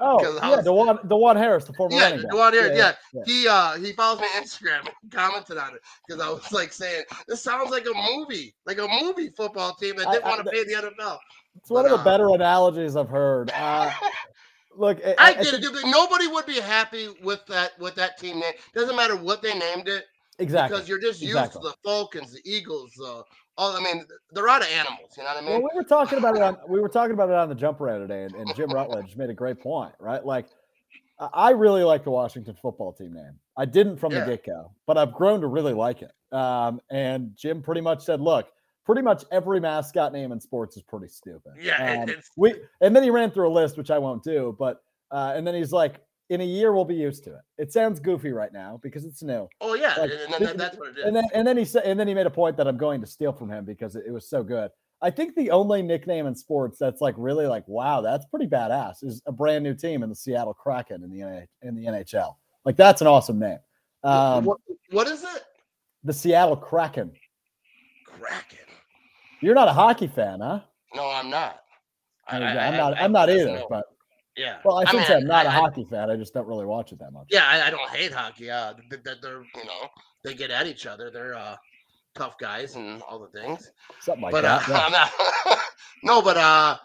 [0.00, 2.52] Oh, yeah, was- Dewan, Dewan Harris, the former Yeah, running back.
[2.54, 2.92] Harris, yeah.
[3.12, 3.22] yeah.
[3.24, 6.72] He uh he follows me on Instagram and commented on it because I was like
[6.72, 10.44] saying this sounds like a movie, like a movie football team that didn't I- want
[10.44, 11.18] to pay the NFL.
[11.56, 13.50] It's one of the uh, better analogies I've heard.
[13.54, 13.90] Uh,
[14.76, 15.62] look, I, I get it.
[15.62, 18.52] dude, Nobody would be happy with that with that team name.
[18.74, 20.04] Doesn't matter what they named it
[20.38, 20.76] exactly.
[20.76, 21.62] because you're just used Exactly.
[21.62, 23.22] to the Falcons, the Eagles, uh,
[23.58, 23.76] all.
[23.76, 25.10] I mean, they're out of animals.
[25.16, 25.62] You know what I mean?
[25.62, 27.80] Well, we were talking about it on we were talking about it on the jump
[27.80, 30.24] around today, and, and Jim Rutledge made a great point, right?
[30.24, 30.46] Like,
[31.18, 33.38] I- really like the Washington football team name.
[33.56, 34.20] I didn't from Yeah.
[34.24, 36.12] the get go, but I've grown to really like it.
[36.32, 38.48] Um, and Jim pretty much said, "Look,
[38.84, 43.02] pretty much every mascot name in sports is pretty stupid." Yeah, Um, we and then
[43.02, 46.00] he ran through a list, which I won't do, but uh, and then he's like,
[46.28, 49.22] "In a year, we'll be used to it." It sounds goofy right now because it's
[49.22, 49.48] new.
[49.60, 50.10] oh yeah, like,
[50.40, 51.04] and, that's what it is.
[51.04, 53.00] And then and then he said and then he made a point that I'm going
[53.00, 54.70] to steal from him because it, it was so good.
[55.02, 59.04] I think the only nickname in sports that's like really like wow, that's pretty badass
[59.04, 62.34] is a brand new team in the Seattle Kraken in the in the NHL.
[62.64, 63.58] Like that's an awesome name.
[64.02, 64.58] Um, what,
[64.90, 65.42] what is it?
[66.06, 67.12] the Seattle Kraken.
[68.06, 68.58] Kraken.
[69.40, 70.60] You're not a hockey fan, huh?
[70.94, 71.60] No, I'm not.
[72.28, 72.60] I, There you go.
[72.60, 72.96] I- I'm not.
[72.98, 73.46] I- I'm not either.
[73.46, 73.66] know.
[73.68, 73.84] But
[74.36, 74.58] yeah.
[74.64, 76.10] well, I shouldn't mean, say I'm not a I- I- hockey fan.
[76.10, 77.26] I just don't really watch it that much.
[77.30, 78.50] Yeah, I, I don't hate hockey.
[78.50, 79.88] Uh, th- th- they're you know
[80.24, 81.10] they get at each other.
[81.10, 81.56] They're uh,
[82.14, 83.70] tough guys and all the things.
[84.00, 84.68] Something like but uh, that.
[85.46, 85.50] yeah.
[85.50, 85.58] Not.
[86.02, 86.76] no, but uh,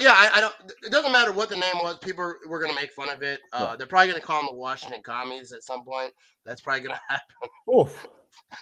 [0.00, 0.54] yeah, I, I don't.
[0.82, 1.98] It doesn't matter what the name was.
[1.98, 3.40] People were gonna make fun of it.
[3.52, 3.76] Uh, Yeah.
[3.76, 6.12] they're probably gonna call them the Washington Commies at some point.
[6.44, 7.26] That's probably gonna happen.
[7.74, 8.06] Oof.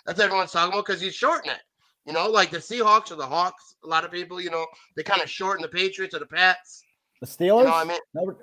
[0.06, 1.60] That's what everyone's talking about because you shorten it.
[2.04, 3.76] You know, like the Seahawks or the Hawks.
[3.84, 6.82] A lot of people, you know, they kind of shorten the Patriots or the Pats.
[7.22, 7.64] The You Steelers.
[7.64, 7.98] know what I mean?
[8.14, 8.38] Nobody,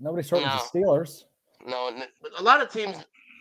[0.00, 0.58] nobody shortens No.
[0.72, 1.24] the Steelers.
[1.66, 2.02] No,
[2.36, 2.96] a lot of teams,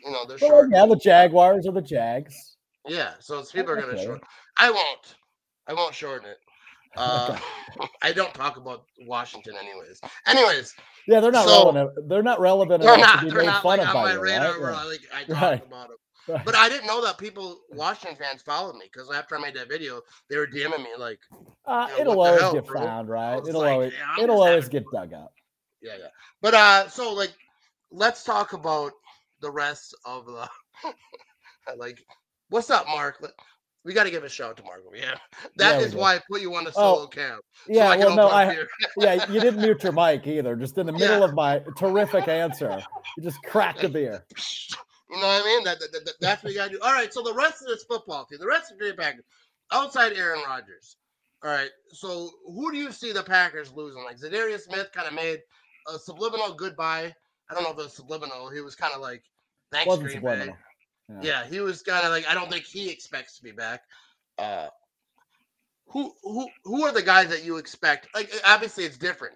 [0.06, 0.70] you know, they're Well, short.
[0.72, 2.58] yeah, the Jaguars or the Jags.
[2.88, 4.22] Yeah, so it's people are gonna short.
[4.60, 5.16] I won't.
[5.68, 6.38] I won't shorten it.
[6.96, 7.36] Uh,
[8.04, 10.00] I don't talk about Washington, anyways.
[10.28, 10.76] Anyways,
[11.08, 12.08] Yeah, they're not So- relevant.
[12.08, 13.20] They're not relevant they're enough not.
[13.22, 14.62] to be They're made not fun like of on by my you, radar right?
[14.62, 15.66] where I like I talk Right.
[15.66, 15.98] about them.
[16.28, 16.46] Right.
[16.46, 19.70] But I didn't know that people, Washington fans, followed me because after I made that
[19.70, 21.20] video, they were DMing me like,
[21.66, 22.82] Uh, Yeah, it'll always hell, get bro?
[22.82, 23.42] found, right?
[23.46, 25.34] It'll like, always yeah, it'll always get dug up.
[25.82, 26.08] yeah, yeah.
[26.42, 27.34] But uh, so like,
[27.92, 28.94] let's talk about
[29.42, 30.50] the rest of the
[31.78, 32.04] like.
[32.50, 33.26] What's up, Mark?
[33.84, 34.82] We got to give a shout out to Mark.
[34.94, 35.16] Yeah,
[35.58, 37.40] that Yeah, is why I put you on the Oh, solo cam.
[37.68, 38.58] so Yeah, I well, no, I
[38.98, 40.56] yeah, you didn't mute your mic either.
[40.56, 41.26] Just in the middle Yeah.
[41.26, 42.82] of my terrific answer,
[43.18, 44.26] you just cracked a beer.
[45.16, 45.64] You know what I mean?
[45.66, 46.80] That, that, that- that's what you got to do.
[46.82, 47.14] All right.
[47.14, 49.26] So the rest of this football team, the rest of the Green Packers,
[49.72, 50.98] outside Aaron Rodgers.
[51.44, 51.70] All right.
[51.92, 54.04] So who do you see the Packers losing?
[54.04, 55.40] Like Za'Darius Smith kind of made
[55.94, 57.14] a subliminal goodbye.
[57.50, 58.50] I don't know if it was subliminal.
[58.50, 59.24] He was kind of like,
[59.72, 60.56] thanks, Wasn't Green subliminal.
[60.56, 60.60] Bay.
[61.10, 61.44] Yeah.
[61.44, 63.82] Yeah, he was kind of like, I don't think he expects to be back.
[64.40, 64.68] Uh,
[65.88, 68.08] who who who are the guys that you expect?
[68.16, 69.36] Like obviously it's different.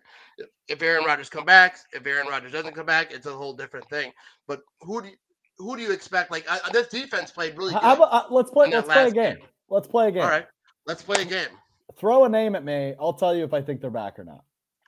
[0.67, 3.89] If- Aaron Rodgers come back, if Aaron Rodgers doesn't come back, it's a whole different
[3.89, 4.11] thing.
[4.47, 5.15] But who do you,
[5.57, 6.31] who do you expect?
[6.31, 7.81] Like I, this defense played really good.
[7.81, 8.69] How about, uh, let's play.
[8.69, 9.35] Let's play a game.
[9.35, 9.45] game.
[9.69, 10.23] Let's play a game.
[10.23, 10.45] All right,
[10.85, 11.49] let's play a game.
[11.97, 12.93] Throw a name at me.
[12.99, 14.43] I'll tell you if I think they're back or not.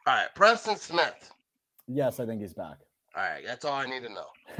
[0.05, 1.31] All right, Preston Smith.
[1.87, 2.77] Yes, I think he's back.
[3.15, 4.27] All right, that's all I need to know.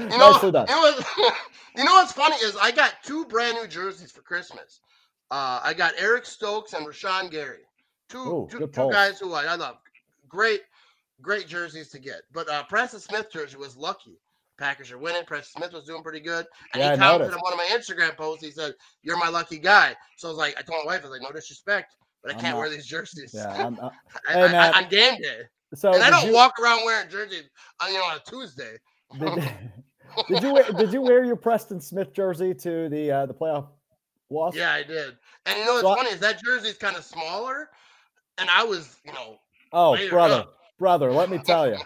[0.00, 0.66] you Nicely know, done.
[0.66, 1.06] know, what,
[1.76, 4.80] you know what's funny is I got two brand new jerseys for Christmas.
[5.30, 7.62] Uh, I got Eric Stokes and Rashan Gary,
[8.08, 9.76] two Ooh, two, two guys who I, I love.
[10.28, 10.60] Great,
[11.20, 12.22] great jerseys to get.
[12.32, 14.18] But uh, Preston Smith jersey was lucky.
[14.58, 15.24] Packers are winning.
[15.24, 18.16] Preston Smith was doing pretty good, and Yeah, he commented on one of my Instagram
[18.16, 18.44] posts.
[18.44, 21.08] He said, "You're my lucky guy." So I was like, I told my wife, I
[21.08, 23.66] was like, "No disrespect, but I can't not- wear these jerseys Yeah.
[23.66, 23.88] I'm, uh,
[24.28, 24.76] I- Hey, I- Matt.
[24.76, 25.40] on game day."
[25.74, 27.44] so And I don't you- walk around wearing jerseys
[27.80, 28.76] on you know on a Tuesday.
[29.18, 29.52] Did,
[30.28, 33.68] did you wear, did you wear your Preston Smith jersey to the uh, the playoff
[34.30, 34.54] loss?
[34.54, 35.16] Yeah, I did.
[35.46, 37.70] And you know what's So funny is that jersey's kind of smaller,
[38.38, 39.38] and I was, you know,
[39.72, 40.54] Oh, brother, up.
[40.78, 41.78] Brother, let me tell you.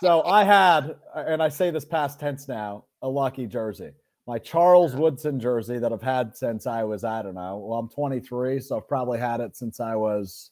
[0.00, 3.90] So I had, and I say this past tense now, a lucky jersey.
[4.26, 7.88] My Charles Woodson jersey that I've had since I was, I don't know, well, I'm
[7.88, 10.50] 23, so I've probably had it since I was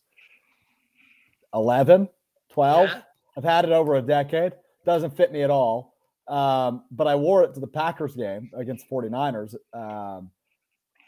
[1.54, 2.08] 11,
[2.52, 2.88] 12.
[2.88, 3.02] Yeah.
[3.36, 4.52] I've had it over a decade.
[4.84, 5.94] Doesn't fit me at all.
[6.28, 10.30] Um, but I wore it to the Packers game against 49ers um,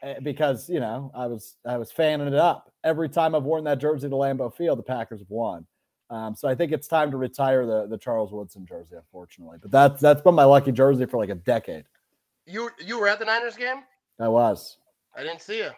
[0.02, 2.72] eh, because, you know, I was I was fanning it up.
[2.82, 5.66] Every time I've worn that jersey to Lambeau Field, the Packers have won.
[6.12, 9.56] Um, so I think it's time to retire the the Charles Woodson jersey, unfortunately.
[9.60, 11.84] But that's that's been my lucky jersey for like a decade.
[12.46, 13.82] you you were at the Niners game.
[14.20, 14.76] I was.
[15.16, 15.70] I didn't see you.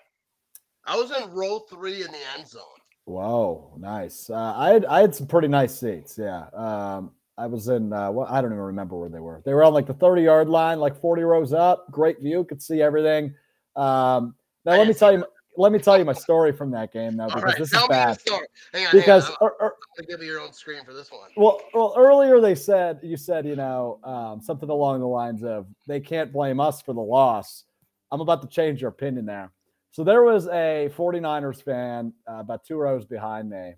[0.86, 2.62] I was in row three in the end zone.
[3.04, 4.28] Whoa, nice.
[4.28, 6.18] Uh, I had I had some pretty nice seats.
[6.18, 6.46] Yeah.
[6.52, 7.92] Um, I was in.
[7.92, 9.40] Uh, well, I don't even remember where they were.
[9.44, 11.90] They were on like the thirty yard line, like forty rows up.
[11.92, 13.34] Great view, could see everything.
[13.76, 15.24] Um, now I let me tell you.
[15.56, 17.84] Let me tell you my story from that game now All because right, this tell
[17.84, 18.16] is me bad.
[18.16, 18.46] the story.
[18.72, 19.70] Hang on, Because hang on.
[19.96, 21.30] Gonna give you your own screen for this one.
[21.36, 25.66] well, well, earlier they said you said you know um, something along the lines of
[25.86, 27.64] they can't blame us for the loss.
[28.10, 29.50] I'm about to change your opinion there.
[29.90, 33.74] So there was a 49ers fan uh, about two rows behind me,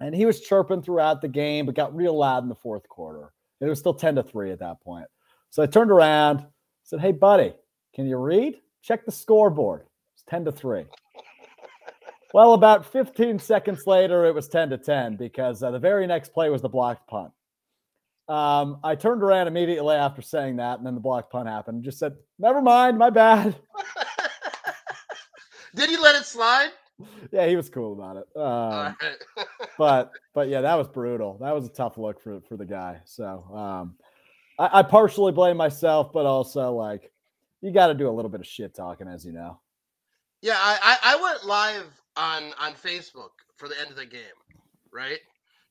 [0.00, 3.32] and he was chirping throughout the game, but got real loud in the fourth quarter.
[3.60, 5.06] It was still 10 to 3 at that point.
[5.50, 6.44] So I turned around,
[6.82, 7.54] said, Hey, buddy,
[7.94, 8.60] can you read?
[8.82, 9.86] Check the scoreboard.
[10.14, 10.84] It's 10 to 3.
[12.34, 16.32] Well, about 15 seconds later, it was 10 to 10 because uh, the very next
[16.32, 17.30] play was the blocked punt.
[18.28, 21.76] Um, I turned around immediately after saying that, and then the blocked punt happened.
[21.76, 23.54] and Just said, "Never mind, my bad."
[25.76, 26.70] Did he let it slide?
[27.30, 28.26] yeah, he was cool about it.
[28.36, 29.46] Um, right.
[29.78, 31.38] but but yeah, that was brutal.
[31.40, 33.00] That was a tough look for for the guy.
[33.04, 33.94] So um,
[34.58, 37.12] I, I partially blame myself, but also like
[37.60, 39.60] you got to do a little bit of shit talking, as you know.
[40.42, 44.22] Yeah, I, I I went live on on Facebook for the end of the game,
[44.92, 45.18] right?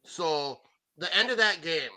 [0.04, 0.60] So
[0.98, 1.92] the end of that game,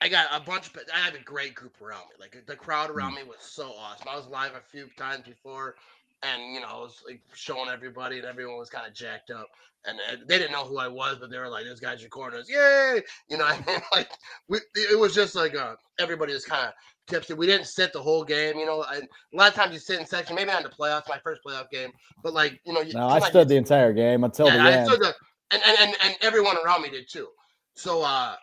[0.00, 0.68] I got a bunch.
[0.68, 2.16] Of, I had a great group around me.
[2.18, 4.08] Like the crowd around me was so awesome.
[4.08, 5.76] I was live a few times before,
[6.22, 9.48] and you know I was like showing everybody, and everyone was kind of jacked up.
[9.86, 12.40] And, and they didn't know who I was, but they were like, "This guy's recording
[12.40, 13.00] us, yay!"
[13.30, 14.10] You know, I mean, like
[14.48, 16.74] we, it was just like uh, everybody was kind of
[17.06, 17.34] tipsy.
[17.34, 18.82] We didn't sit the whole game, you know.
[18.82, 19.02] I, a
[19.36, 21.70] lot of times you sit in section, maybe not in the playoffs, my first playoff
[21.70, 21.90] game,
[22.22, 24.72] but like you know, you, No, I stood the entire game until yeah, the I
[24.72, 24.88] end.
[24.88, 25.14] stood the,
[25.52, 27.28] and, and and and everyone around me did too.
[27.74, 28.36] So uh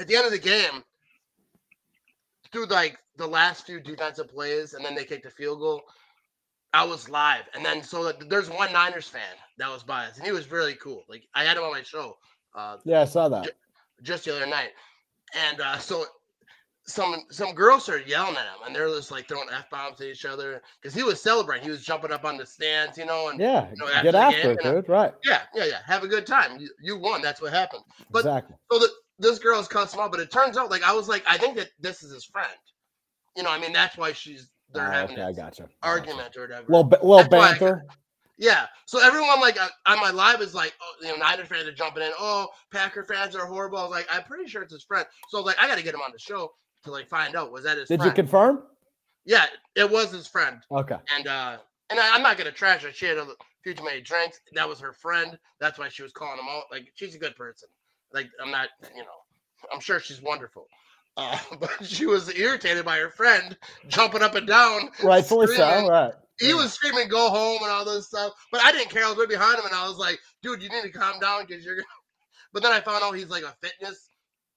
[0.00, 0.82] at the end of the game,
[2.52, 5.82] through like the last few defensive plays, and then they kicked the field goal.
[6.72, 9.22] I was live, and then so like, there's one Niners fan
[9.56, 11.04] that was by us, and he was really cool.
[11.08, 12.16] Like I had him on my show
[12.54, 13.50] uh, Yeah, I saw that.
[14.02, 14.70] just the other night,
[15.34, 16.04] and uh, so
[16.88, 20.06] some some girls started yelling at him, and they're just like throwing f bombs at
[20.08, 21.64] each other because he was celebrating.
[21.64, 24.50] He was jumping up on the stands, you know, and Yeah, know, after get after
[24.52, 24.88] it, dude.
[24.88, 25.12] Right.
[25.24, 25.78] yeah, yeah, yeah.
[25.86, 26.58] Have a good time.
[26.58, 27.20] You, you won.
[27.22, 27.82] That's what happened.
[28.10, 28.56] But- exactly.
[28.72, 31.22] So the, this girl's cussed him out, but it turns out like I was like,
[31.28, 32.48] I think that this is his friend.
[33.36, 35.66] You know, I mean, that's why she's they're Ah, having okay, I this got you.
[35.82, 36.66] argument or whatever.
[36.68, 37.84] Well, little That's banter.
[38.38, 38.66] yeah.
[38.86, 42.02] So everyone like on my live is like, oh, you know, Niner fans are jumping
[42.02, 42.12] in.
[42.18, 43.78] Oh, Packer fans are horrible.
[43.78, 45.06] I was like, I'm pretty sure it's his friend.
[45.28, 46.50] So like, I got to get him on the show
[46.84, 48.62] to like find out was that his friend Did you confirm?
[49.24, 50.60] yeah, it was his friend.
[50.70, 50.96] Okay.
[51.14, 51.58] And uh,
[51.90, 52.92] and I, I'm not gonna trash her.
[52.92, 53.26] She had a
[53.62, 54.40] few too many drinks.
[54.54, 55.38] That was her friend.
[55.60, 56.64] That's why she was calling him out.
[56.70, 57.68] Like she's a good person.
[58.12, 60.66] Like I'm not, you know, I'm sure she's wonderful.
[61.16, 63.56] Uh, but she was irritated by her friend
[63.88, 64.90] jumping up and down.
[65.02, 65.88] Rightfully so.
[65.88, 66.12] Right.
[66.38, 68.32] He was screaming, "Go home!" and all this stuff.
[68.52, 69.04] But I didn't care.
[69.04, 71.44] I was right behind him, and I was like, "Dude, you need to calm down
[71.46, 71.76] because you're."
[72.50, 74.08] But then I found out he's like a fitness,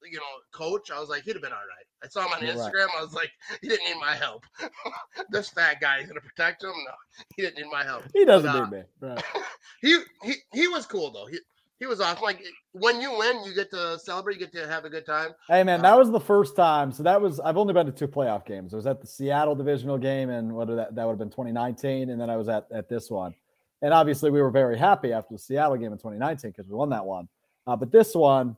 [0.10, 0.92] you know, coach.
[0.92, 1.86] I was like, he'd have been all right.
[2.04, 2.74] I saw him on You're right.
[2.74, 2.88] Instagram.
[2.98, 4.46] I was like, he didn't need my help.
[5.30, 6.72] this fat guy is gonna protect him.
[6.72, 6.92] No,
[7.36, 8.04] he didn't need my help.
[8.14, 8.84] He doesn't uh, need me.
[9.00, 9.24] Right.
[9.82, 11.26] He he he was cool though.
[11.26, 11.40] He
[11.80, 12.22] he was awesome.
[12.24, 14.36] Like when you win, you get to celebrate.
[14.36, 15.32] You get to have a good time.
[15.48, 16.92] Hey man, Uh, that was the first time.
[16.92, 18.74] So that was I've only been to two playoff games.
[18.74, 22.12] I was at the Seattle divisional game, and what that that would have been 2019,
[22.12, 23.34] and then I was at at this one.
[23.82, 26.90] And obviously, we were very happy after the Seattle game in 2019 because we won
[26.90, 27.28] that one.
[27.66, 28.56] Uh, but this one,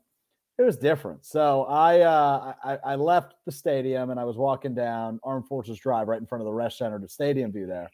[0.57, 1.25] it was different.
[1.25, 5.79] So I, uh, I I left the stadium and I was walking down Armed Forces
[5.79, 7.91] Drive right in front of the Resch Center to Stadium View there,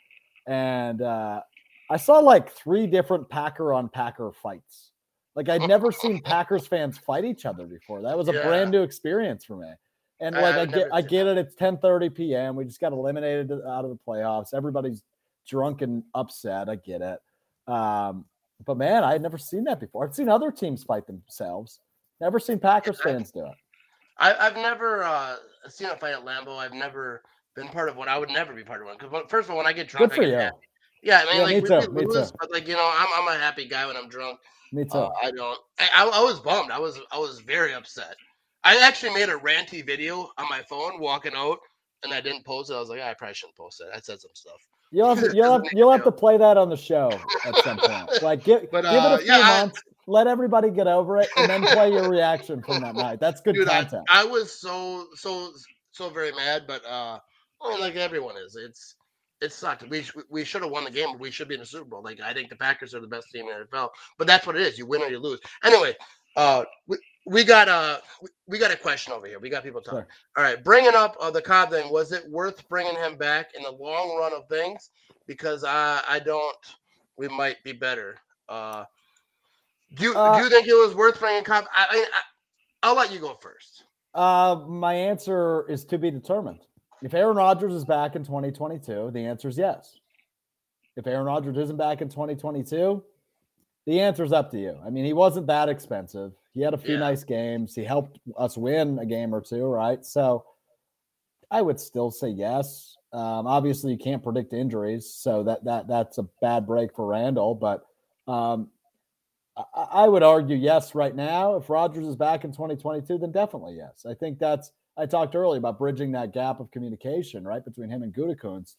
[0.47, 1.41] and uh,
[1.89, 4.91] I saw like three different Packer on Packer fights.
[5.35, 8.01] Like I'd never seen Packers fans fight each other before.
[8.01, 8.45] That was a Yeah.
[8.45, 9.71] brand new experience for me.
[10.19, 11.37] And like I I've get I get it.
[11.37, 12.55] It's 10:30 p.m.
[12.57, 14.53] We just got eliminated out of the playoffs.
[14.53, 15.01] Everybody's
[15.47, 16.67] drunk and upset.
[16.67, 17.19] I get it.
[17.71, 18.25] Um,
[18.65, 20.05] but man, I had never seen that before.
[20.05, 21.79] I've seen other teams fight themselves.
[22.21, 23.53] Never seen Packers fans do it.
[24.17, 25.35] I, I've never uh,
[25.69, 26.57] seen a fight at Lambeau.
[26.57, 27.23] I've never
[27.55, 28.09] been part of one.
[28.09, 30.11] I would never be part of one because first of all, when I get drunk,
[30.11, 30.37] Good for I get you.
[30.39, 30.57] happy.
[31.01, 32.37] Yeah, I mean, Yeah, like me we, too, me lose, too.
[32.39, 34.39] but like you know, I'm I'm a happy guy when I'm drunk.
[34.73, 34.97] Me too.
[34.97, 35.57] Uh, I don't.
[35.79, 36.71] I, I I was bummed.
[36.71, 38.15] I was I was very upset.
[38.65, 41.59] I actually made a ranty video on my phone walking out,
[42.03, 42.73] and I didn't post it.
[42.73, 43.87] I was like, "Ah, I probably shouldn't post it.
[43.95, 44.59] I said some stuff.
[44.91, 47.11] You'll have to, you'll have, you'll have to play that on the show
[47.45, 48.21] at some point.
[48.21, 51.29] Like give, But, give it uh, a few yeah, months, let everybody get over it,
[51.37, 53.19] and then play your reaction from that night.
[53.19, 54.05] That's good Dude, content.
[54.11, 55.51] I was so so
[55.91, 57.19] so very mad, but uh,
[57.61, 58.55] I mean, like everyone is.
[58.55, 58.95] It's
[59.41, 59.87] it sucked.
[59.89, 61.17] We we should have won the game.
[61.17, 62.03] We should be in the Super Bowl.
[62.03, 63.89] Like I think the Packers are the best team in the NFL.
[64.17, 64.77] But that's what it is.
[64.77, 65.39] You win or you lose.
[65.63, 65.95] Anyway,
[66.35, 69.39] uh, we, we got uh we, we got a question over here.
[69.39, 69.99] We got people talking.
[69.99, 70.07] Sure.
[70.37, 71.91] All right, bringing up uh, the Cobb thing.
[71.91, 74.89] Was it worth bringing him back in the long run of things?
[75.27, 76.57] Because I I don't.
[77.17, 78.17] We might be better.
[78.47, 78.85] Uh,
[79.95, 81.65] do you Uh, do you think it was worth bringing Cobb?
[81.73, 82.21] I, I, I
[82.83, 83.83] I'll let you go first.
[84.13, 86.59] Uh, my answer is to be determined.
[87.01, 89.97] If Aaron Rodgers is back in 2022, the answer is yes.
[90.95, 93.03] If Aaron Rodgers isn't back in 2022,
[93.85, 94.77] the answer is up to you.
[94.85, 96.33] I mean, he wasn't that expensive.
[96.53, 96.99] He had a few Yeah.
[96.99, 97.73] nice games.
[97.75, 100.05] He helped us win a game or two, right?
[100.05, 100.45] So
[101.51, 102.97] I would still say yes.
[103.13, 107.55] Um, obviously, you can't predict injuries, so that that that's a bad break for Randall.
[107.55, 107.85] But
[108.27, 108.69] um,
[109.73, 111.55] I, would argue yes right now.
[111.55, 114.05] If Rodgers is back in 2022, then definitely yes.
[114.09, 118.03] I think that's I talked earlier about bridging that gap of communication right between him
[118.03, 118.75] and Gutekunst.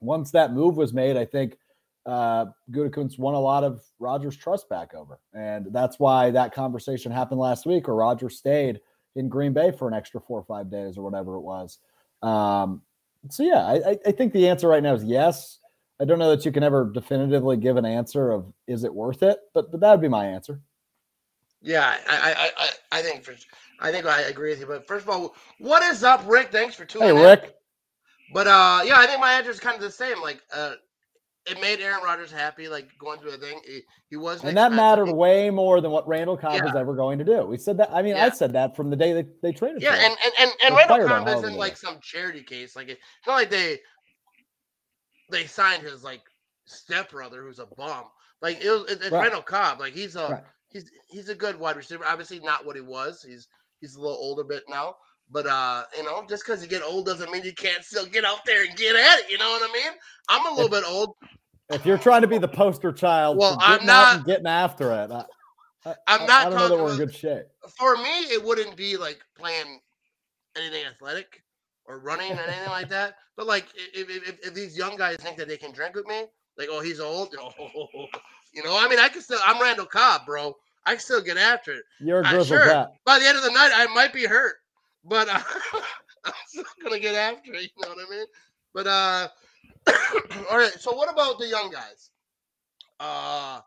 [0.00, 1.58] Once that move was made, I think
[2.06, 7.12] uh, Gutekunst won a lot of Rodgers' trust back over, and that's why that conversation
[7.12, 8.80] happened last week, or Rodgers stayed
[9.16, 11.78] in Green Bay for an extra four or five days or whatever it was.
[12.22, 12.82] Um,
[13.28, 15.58] so yeah, I- I think the answer right now is yes.
[16.00, 19.22] I don't know that you can ever definitively give an answer of is it worth
[19.22, 20.60] it, but but that would be my answer.
[21.62, 23.34] Yeah, I, I, I, I- think for,
[23.80, 24.66] I think I agree with you.
[24.66, 26.50] But first of all, what is up, Rick?
[26.50, 27.22] Thanks for tuning Hey, in.
[27.22, 27.54] Rick.
[28.32, 30.22] But uh, yeah, I think my answer is kind of the same.
[30.22, 30.74] Like, uh,
[31.46, 33.60] it made Aaron Rodgers happy, like going through a thing.
[33.66, 37.18] He, he wasn't, And that mattered way more than what Randall Cobb was ever going
[37.18, 37.44] to do.
[37.44, 37.90] We said that.
[37.92, 39.82] I mean, I said that from the day they, they traded.
[39.82, 42.76] Yeah, and and and, and Randall Cobb isn't like some charity case.
[42.76, 43.80] Like it's not like they
[45.30, 46.22] they signed his like
[46.66, 48.04] stepbrother who's a bum.
[48.42, 49.22] Like it was, it, it's Right.
[49.22, 49.80] Randall Cobb.
[49.80, 50.44] Like he's a Right.
[50.68, 52.04] he's he's a good wide receiver.
[52.06, 53.24] Obviously not what he was.
[53.26, 53.48] He's
[53.80, 54.96] he's a little older bit now.
[55.32, 58.24] But uh, you know, just because you get old doesn't mean you can't still get
[58.24, 59.30] out there and get at it.
[59.30, 59.92] You know what I mean?
[60.28, 61.14] I'm a little bit old.
[61.68, 65.12] If you're trying to be the poster child, Well, for I'm not- getting after it,
[65.12, 67.44] I, I'm not I don't know that talking we're in about- good shape.
[67.78, 69.80] For me, it wouldn't be like playing
[70.56, 71.44] anything athletic
[71.86, 73.16] or running or anything like that.
[73.36, 76.06] But like, if, if, if, if these young guys think that they can drink with
[76.06, 76.24] me,
[76.56, 77.32] like, oh, he's old,
[78.52, 79.38] you know, I mean, I can still.
[79.44, 80.56] I'm Randall Cobb, bro.
[80.86, 81.82] I can still get after it.
[82.00, 82.64] You're a grizzled sure.
[82.64, 82.94] vet.
[83.04, 84.56] By the end of the night, I might be hurt,
[85.04, 85.40] but uh,
[86.24, 87.62] I'm still gonna get after it.
[87.62, 88.26] You know what I mean?
[88.74, 89.28] But uh,
[90.50, 90.72] all right.
[90.78, 92.10] So what about the young guys?
[92.98, 93.60] Uh,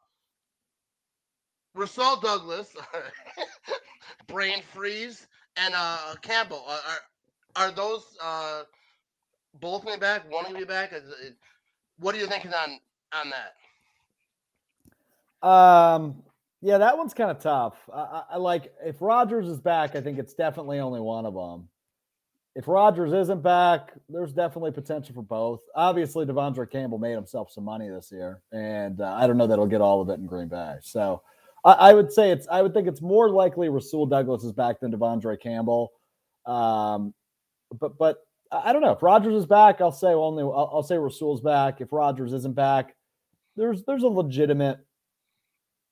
[1.76, 2.76] Rasul Douglas,
[4.28, 6.64] Brain Freeze, and uh Campbell.
[6.68, 7.00] Are
[7.56, 8.64] are, those uh
[9.60, 10.32] both gonna be back?
[10.32, 10.94] One gonna be back?
[10.94, 11.36] Is it,
[12.00, 12.80] what are you thinking on
[13.14, 15.48] on that?
[15.48, 16.24] Um,
[16.62, 17.76] yeah, that one's kind of tough.
[17.94, 21.34] I, I, I like if Rodgers is back, I think it's definitely only one of
[21.34, 21.68] them.
[22.56, 25.62] If Rodgers isn't back, there's definitely potential for both.
[25.76, 29.58] Obviously, De'Vondre Campbell made himself some money this year, and uh, I don't know that
[29.58, 30.76] he'll get all of it in Green Bay.
[30.82, 31.24] So
[31.66, 34.80] I, I would say it's I would think it's more likely Rasul Douglas is back
[34.80, 35.92] than De'Vondre Campbell.
[36.46, 37.14] Um,
[37.80, 38.18] but but
[38.52, 41.82] I don't know if Rodgers is back, I'll say only I'll, I'll say Rasul's back.
[41.82, 42.96] If Rodgers isn't back,
[43.56, 44.80] there's there's a legitimate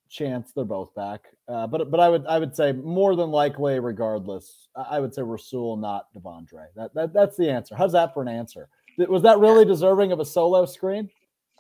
[0.09, 1.21] chance they're both back.
[1.47, 5.21] Uh, but but I would I would say more than likely, regardless, I would say
[5.21, 6.67] Rasul, not De'Vondre.
[6.75, 7.75] That, that that's the answer.
[7.75, 8.67] How's that for an answer?
[8.97, 11.09] Was that really deserving of a solo screen?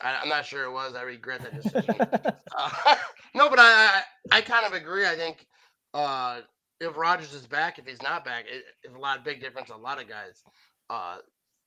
[0.01, 0.95] I, I'm not sure it was.
[0.95, 1.95] I regret that decision.
[2.53, 2.95] Uh,
[3.33, 5.07] no, but I, I I kind of agree.
[5.07, 5.47] I think
[5.93, 6.41] uh,
[6.81, 9.69] if Rodgers is back, if he's not back, it, it's a lot of big difference.
[9.69, 10.43] A lot of guys,
[10.89, 11.17] uh,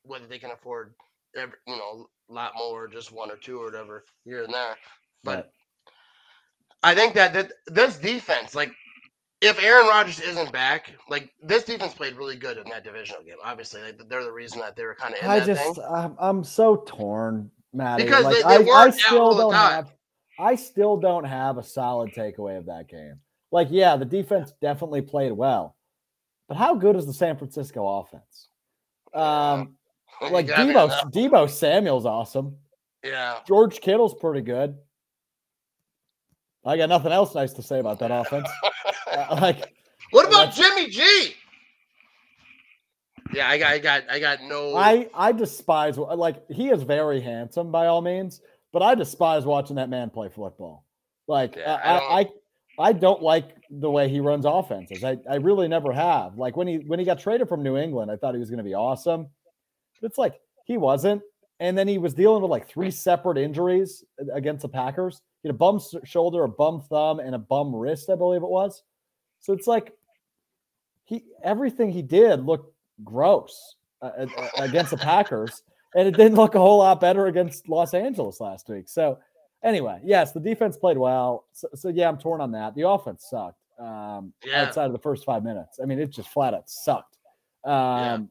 [0.02, 0.92] whether they can afford,
[1.36, 4.76] every, you know, a lot more, just one or two or whatever here and there.
[5.22, 5.44] But Right.
[6.82, 8.72] I think that, that this defense, like,
[9.40, 13.36] if Aaron Rodgers isn't back, like this defense played really good in that divisional game.
[13.44, 15.78] Obviously, like they're the reason that they were kind of I just.
[15.90, 18.04] I'm, I'm so torn, Maddie.
[18.04, 19.92] Because like, they- I, they I weren't still don't have
[20.38, 23.20] I still don't have a solid takeaway of that game.
[23.54, 25.76] Like, yeah, the defense definitely played well,
[26.48, 28.48] but how good is the San Francisco offense?
[29.14, 29.76] Um,
[30.32, 32.56] like Deebo, uh, Deebo Samuel's awesome.
[33.04, 33.38] yeah.
[33.46, 34.76] George Kittle's pretty good.
[36.66, 38.48] I got nothing else nice to say about that offense.
[39.06, 39.72] Uh, like,
[40.10, 41.36] What about Jimmy G?
[43.32, 44.74] Yeah, I got, I got, I got no.
[44.74, 48.40] I I despise like he is very handsome by all means,
[48.72, 50.84] but I despise watching that man play football.
[51.28, 52.28] Like Yeah, I, I I,
[52.78, 55.04] I don't like the way he runs offenses.
[55.04, 56.36] I, I really never have.
[56.36, 58.58] Like when he when he got traded from New England, I thought he was going
[58.58, 59.28] to be awesome.
[60.02, 61.22] It's like he wasn't.
[61.60, 65.20] And then he was dealing with like three separate injuries against the Packers.
[65.42, 68.48] He had a bum shoulder, a bum thumb, and a bum wrist, I believe it
[68.48, 68.82] was.
[69.40, 69.92] So it's like
[71.04, 74.26] he everything he did looked gross uh,
[74.58, 75.62] against the Packers,
[75.94, 78.88] and it didn't look a whole lot better against Los Angeles last week.
[78.88, 79.18] So
[79.64, 81.46] anyway, yes, the defense played well.
[81.52, 82.74] So, so yeah, I'm torn on that.
[82.76, 84.62] The offense sucked um, Yeah.
[84.62, 85.80] outside of the first five minutes.
[85.82, 87.16] I mean, it just flat out sucked.
[87.64, 88.28] Um,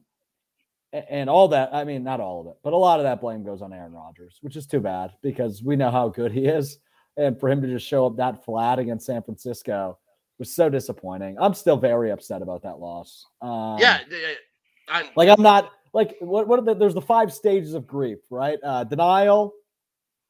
[0.94, 3.20] a- And all that, I mean, not all of it, but a lot of that
[3.20, 6.46] blame goes on Aaron Rodgers, which is too bad because we know how good he
[6.46, 6.78] is.
[7.16, 9.98] And for him to just show up that flat against San Francisco
[10.38, 11.36] was so disappointing.
[11.38, 13.26] I'm still very upset about that loss.
[13.40, 14.34] Um, yeah, yeah, yeah,
[14.88, 18.18] I'm, like I'm not like what what are the, there's the five stages of grief,
[18.30, 18.58] right?
[18.64, 19.54] Uh denial.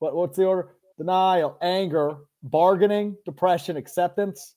[0.00, 0.68] What what's the order?
[0.98, 4.54] Denial, anger, bargaining, depression, acceptance.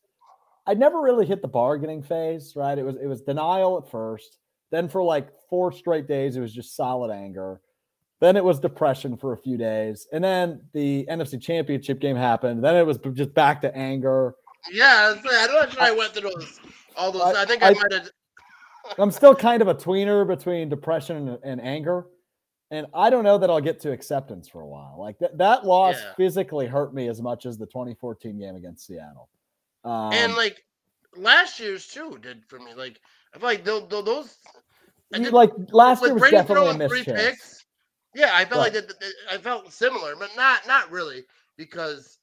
[0.68, 2.78] I never really hit the bargaining phase, right?
[2.78, 4.38] It was it was denial at first.
[4.72, 7.62] Then for like four straight days, it was just solid anger.
[8.20, 12.64] Then it was depression for a few days, and then the NFC Championship game happened.
[12.64, 14.34] Then it was just back to anger.
[14.72, 15.14] yeah.
[15.14, 16.60] Saying, I'm not sure I went through those,
[16.98, 17.22] all those.
[17.22, 18.10] I- I, think I, I- might have.
[18.98, 22.08] I'm still kind of a tweener between depression and, and anger.
[22.70, 24.97] And I don't know that I'll get to acceptance for a while.
[24.99, 26.13] Like that, that loss Yeah.
[26.15, 29.30] physically hurt me as much as the 2014 game against Seattle.
[29.86, 30.65] Um, and like
[31.15, 32.74] last year's too did for me.
[32.74, 32.99] Like
[33.34, 34.38] I feel like tho- tho- those.
[35.13, 37.22] I did- like last year was Brady definitely a missed three chance.
[37.22, 37.65] picks.
[38.13, 41.24] Yeah, I felt like that, that- I felt similar, but not not really
[41.55, 42.20] because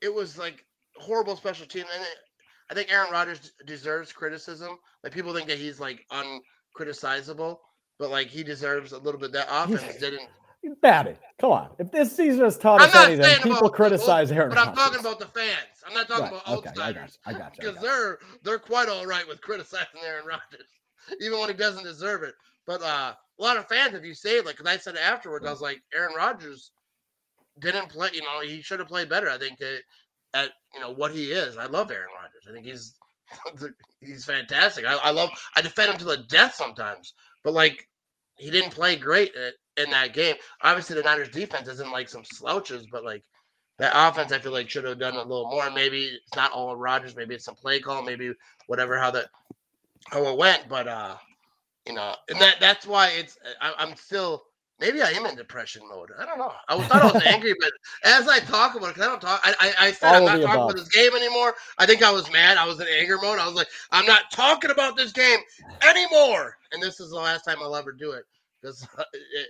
[0.00, 0.64] it was like
[0.96, 2.18] horrible special team, and it,
[2.70, 4.78] I think Aaron Rodgers deserves criticism.
[5.04, 7.58] Like people think that he's like uncriticizable,
[7.98, 9.32] but like he deserves a little bit.
[9.32, 10.28] That offense didn't.
[10.82, 11.70] Batty, come on.
[11.78, 14.84] If this season has taught us anything, people criticize Aaron But I'm Rodgers.
[14.84, 15.82] talking about the fans.
[15.86, 17.18] I'm not talking Right, about okay, outsiders.
[17.24, 17.62] I got you.
[17.70, 20.68] Because they're they're quite all right with criticizing Aaron Rodgers,
[21.20, 22.34] even when he doesn't deserve it.
[22.66, 25.46] But uh, a lot of fans, if you say it, like, because I said afterwards,
[25.46, 26.72] I was like, Aaron Rodgers
[27.60, 28.10] didn't play.
[28.12, 29.30] You know, he should have played better.
[29.30, 29.82] I think at,
[30.34, 31.56] at you know what he is.
[31.56, 32.46] I love Aaron Rodgers.
[32.48, 32.94] I think he's
[34.00, 34.84] he's fantastic.
[34.84, 35.30] I, I love.
[35.56, 37.88] I defend him to the death sometimes, but like
[38.36, 39.32] he didn't play great
[39.76, 40.36] in that game.
[40.62, 43.22] Obviously, the Niners defense isn't like some slouches, but like
[43.78, 45.70] that offense, I feel like should have done a little more.
[45.70, 47.16] Maybe it's not all Rodgers.
[47.16, 48.02] Maybe it's some play call.
[48.02, 48.32] Maybe
[48.66, 49.26] whatever how that
[50.06, 50.68] how it went.
[50.68, 51.16] But uh,
[51.86, 53.38] you know, and that that's why it's.
[53.60, 54.44] I, I'm still.
[54.80, 56.10] Maybe I am in depression mode.
[56.18, 56.52] I don't know.
[56.68, 57.72] I thought I was angry, but
[58.04, 60.24] as I talk about it, because I don't talk, I, I, I said All I'm
[60.24, 61.54] not talking about this game anymore.
[61.78, 62.56] I think I was mad.
[62.58, 63.40] I was in anger mode.
[63.40, 65.40] I was like, I'm not talking about this game
[65.82, 66.56] anymore.
[66.72, 68.24] And this is the last time I'll ever do it
[68.62, 68.86] because
[69.34, 69.48] it,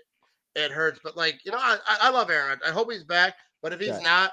[0.56, 0.98] it hurts.
[1.04, 2.58] But like, you know, I, I love Aaron.
[2.66, 3.34] I hope he's back.
[3.62, 4.04] But if he's Right.
[4.04, 4.32] not,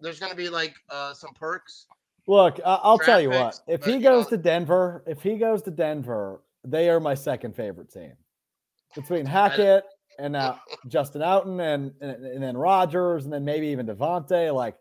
[0.00, 1.86] there's gonna be like uh, some perks.
[2.26, 3.60] Look, I'll tell you what.
[3.68, 7.92] If he goes to Denver, if he goes to Denver, they are my second favorite
[7.92, 8.12] team.
[8.94, 9.84] Between Hackett
[10.18, 14.76] and now Justin Outten and, and and then Rodgers and then maybe even Davante, like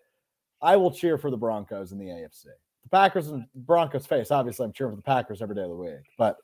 [0.62, 2.46] I will cheer for the Broncos in the AFC.
[2.84, 4.32] The Packers and Broncos face.
[4.32, 6.38] Obviously, I'm cheering for the Packers every day of the week, but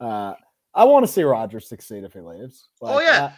[0.00, 0.34] uh,
[0.74, 2.68] I want to see Rodgers succeed if he leaves.
[2.80, 3.32] Oh, Like, yeah.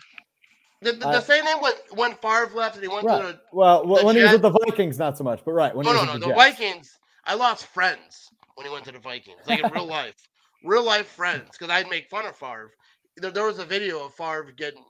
[0.82, 3.20] The, the, I- the same thing when when Favre left and he went right.
[3.22, 5.74] to the Well, the when he was with the Vikings, not so much, but right
[5.74, 6.36] when no he no no the Jets.
[6.38, 6.98] Vikings.
[7.26, 10.14] I lost friends when he went to the Vikings, like in real life,
[10.62, 12.70] real life friends, because I'd make fun of Favre.
[13.16, 14.84] There, there was a video of Favre getting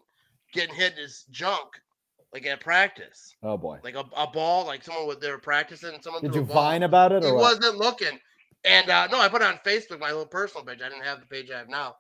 [0.55, 1.69] getting hit in his junk,
[2.33, 6.01] like at practice, Oh boy, like a, a ball, like someone with they were practicing,
[6.01, 8.19] someone did you vine about it He or wasn't looking,
[8.65, 10.81] and uh, no, I put it on Facebook, my little personal page.
[10.83, 11.97] I didn't have the page I have now,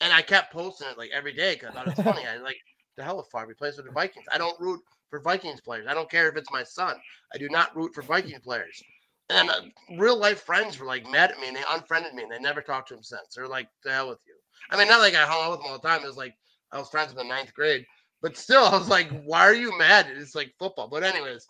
[0.00, 2.26] and I kept posting it like every day because I thought it was funny.
[2.32, 2.58] I like
[2.96, 3.48] the hell with Favre.
[3.48, 4.26] He plays for the Vikings.
[4.32, 4.80] I don't root
[5.10, 5.86] for Vikings players.
[5.88, 6.96] I don't care if it's my son.
[7.34, 8.82] I do not root for Viking players.
[9.30, 9.60] And uh,
[9.98, 12.62] real life friends were like mad at me and they unfriended me and they never
[12.62, 13.34] talked to him since.
[13.34, 14.34] They're like, the hell with you.
[14.70, 16.02] I mean, not like I hung out with them all the time.
[16.02, 16.34] It was like
[16.72, 17.84] I was friends with them in ninth grade.
[18.20, 20.06] But still, I was like, why are you mad?
[20.10, 20.88] It's like football.
[20.88, 21.46] But anyways,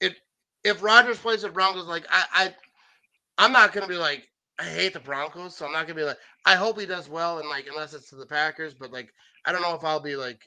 [0.00, 0.14] if
[0.64, 2.54] if Rodgers plays with Broncos, like I, I
[3.38, 4.28] I'm not gonna be like
[4.58, 7.38] I hate the Broncos, so I'm not gonna be like I hope he does well
[7.38, 9.12] and like unless it's to the Packers, but like
[9.44, 10.40] I don't know if I'll be like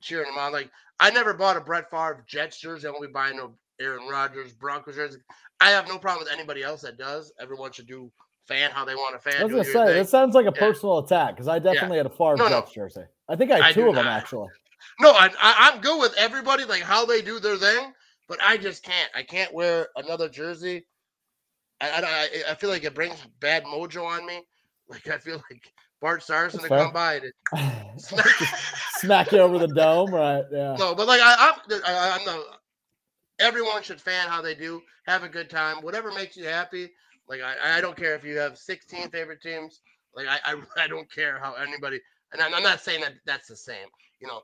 [0.00, 0.52] cheering him on.
[0.52, 2.86] Like I never bought a Brett Favre Jets jersey.
[2.86, 5.18] I won't be buying no Aaron Rodgers Broncos jersey.
[5.60, 7.32] I have no problem with anybody else that does.
[7.38, 8.10] Everyone should do
[8.46, 9.40] fan how they want to fan.
[9.40, 10.58] I was gonna say that sounds like a Yeah.
[10.66, 12.60] personal attack because I definitely had a Favre No, no.
[12.60, 13.04] Jets jersey.
[13.28, 14.48] I think I had I two of them actually.
[14.98, 17.92] No, I, I, I'm good with everybody, like how they do their thing,
[18.28, 19.10] but I just can't.
[19.14, 20.86] I can't wear another jersey.
[21.80, 24.42] I, I, I- I feel like it brings bad mojo on me.
[24.88, 27.32] Like I feel like Bart Starr's gonna come by and
[28.00, 28.26] smack,
[28.96, 30.44] smack you over the dome, right?
[30.50, 30.76] Yeah.
[30.78, 32.44] No, but like I, I'm, I, I'm not.
[33.38, 34.82] Everyone should fan how they do.
[35.06, 35.76] Have a good time.
[35.82, 36.90] Whatever makes you happy.
[37.28, 39.80] Like I, I don't care if you have 16 favorite teams.
[40.14, 42.00] Like I, I, I don't care how anybody.
[42.32, 43.88] And I'm, I'm not saying that that's the same.
[44.20, 44.42] You know,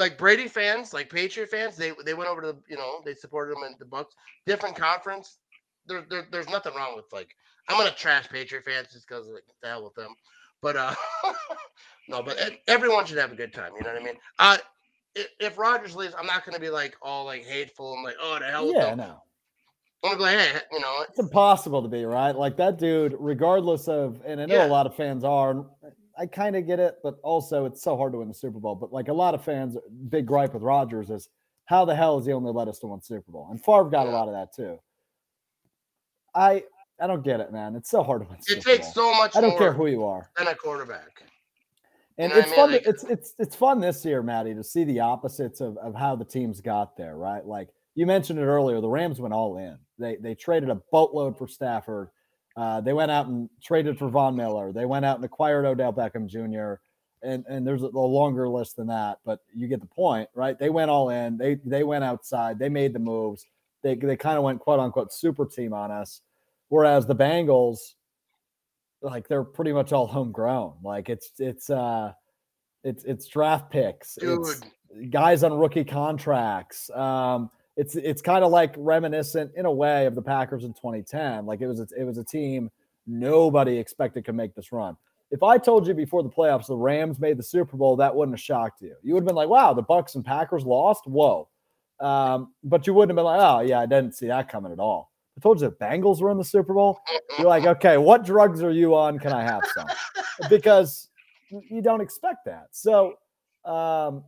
[0.00, 3.14] like Brady fans, like Patriot fans, they they went over to the, you know they
[3.14, 4.14] supported them in the Bucs,
[4.46, 5.38] different conference.
[5.86, 7.28] There, there there's nothing wrong with like
[7.68, 10.14] I'm gonna trash Patriot fans just because like the hell with them,
[10.62, 10.94] but uh
[12.08, 12.36] no, but
[12.66, 13.72] everyone should have a good time.
[13.76, 14.16] You know what I mean?
[14.38, 14.58] Uh
[15.38, 18.46] if Rodgers leaves, I'm not gonna be like all like hateful and like oh the
[18.46, 18.72] hell.
[18.72, 19.22] Yeah, no.
[20.02, 22.34] I'm gonna be like, hey, you know, it's impossible to be right.
[22.34, 24.66] Like that dude, regardless of, and I know yeah.
[24.66, 25.66] a lot of fans are.
[26.20, 28.74] I kind of get it, but also it's so hard to win the Super Bowl.
[28.74, 29.78] But like a lot of fans,
[30.10, 31.30] big gripe with Rodgers is
[31.64, 33.48] how the hell is he only led us to one Super Bowl?
[33.50, 34.12] And Favre got yeah.
[34.12, 34.78] a lot of that too.
[36.34, 36.64] I
[37.00, 37.74] I don't get it, man.
[37.74, 38.38] It's so hard to win.
[38.48, 39.12] It takes Bowl.
[39.12, 39.34] so much.
[39.34, 40.30] I don't care who you are.
[40.36, 41.22] Than a quarterback.
[42.18, 42.56] And you know it's I mean?
[42.56, 42.72] fun.
[42.72, 46.16] Like, it's it's it's fun this year, Maddie, to see the opposites of, of how
[46.16, 47.46] the teams got there, right?
[47.46, 49.78] Like you mentioned it earlier, the Rams went all in.
[49.98, 52.10] They they traded a boatload for Stafford.
[52.60, 54.70] Uh, they went out and traded for Von Miller.
[54.70, 56.74] They went out and acquired Odell Beckham Jr.
[57.26, 60.58] And and there's a, a longer list than that, but you get the point, right?
[60.58, 61.38] They went all in.
[61.38, 62.58] They they went outside.
[62.58, 63.46] They made the moves.
[63.82, 66.20] They they kind of went quote unquote super team on us.
[66.68, 67.94] Whereas the Bengals,
[69.00, 70.74] like they're pretty much all homegrown.
[70.82, 72.12] Like it's it's uh
[72.84, 74.16] it's it's draft picks.
[74.16, 74.38] Dude.
[74.38, 74.60] It's
[75.08, 76.90] guys on rookie contracts.
[76.90, 77.50] Um,
[77.80, 81.46] it's it's kind of like reminiscent in a way of the Packers in 2010.
[81.46, 82.70] Like it was a, it was a team
[83.06, 84.98] nobody expected could make this run.
[85.30, 88.36] If I told you before the playoffs the Rams made the Super Bowl, that wouldn't
[88.36, 88.94] have shocked you.
[89.02, 91.48] You would have been like, "Wow, the Bucs and Packers lost." Whoa,
[92.00, 94.78] um, but you wouldn't have been like, "Oh yeah, I didn't see that coming at
[94.78, 97.00] all." I told you the Bengals were in the Super Bowl.
[97.38, 99.18] You're like, "Okay, what drugs are you on?
[99.18, 99.86] Can I have some?"
[100.50, 101.08] Because
[101.50, 102.68] you don't expect that.
[102.72, 103.14] So
[103.64, 104.22] um,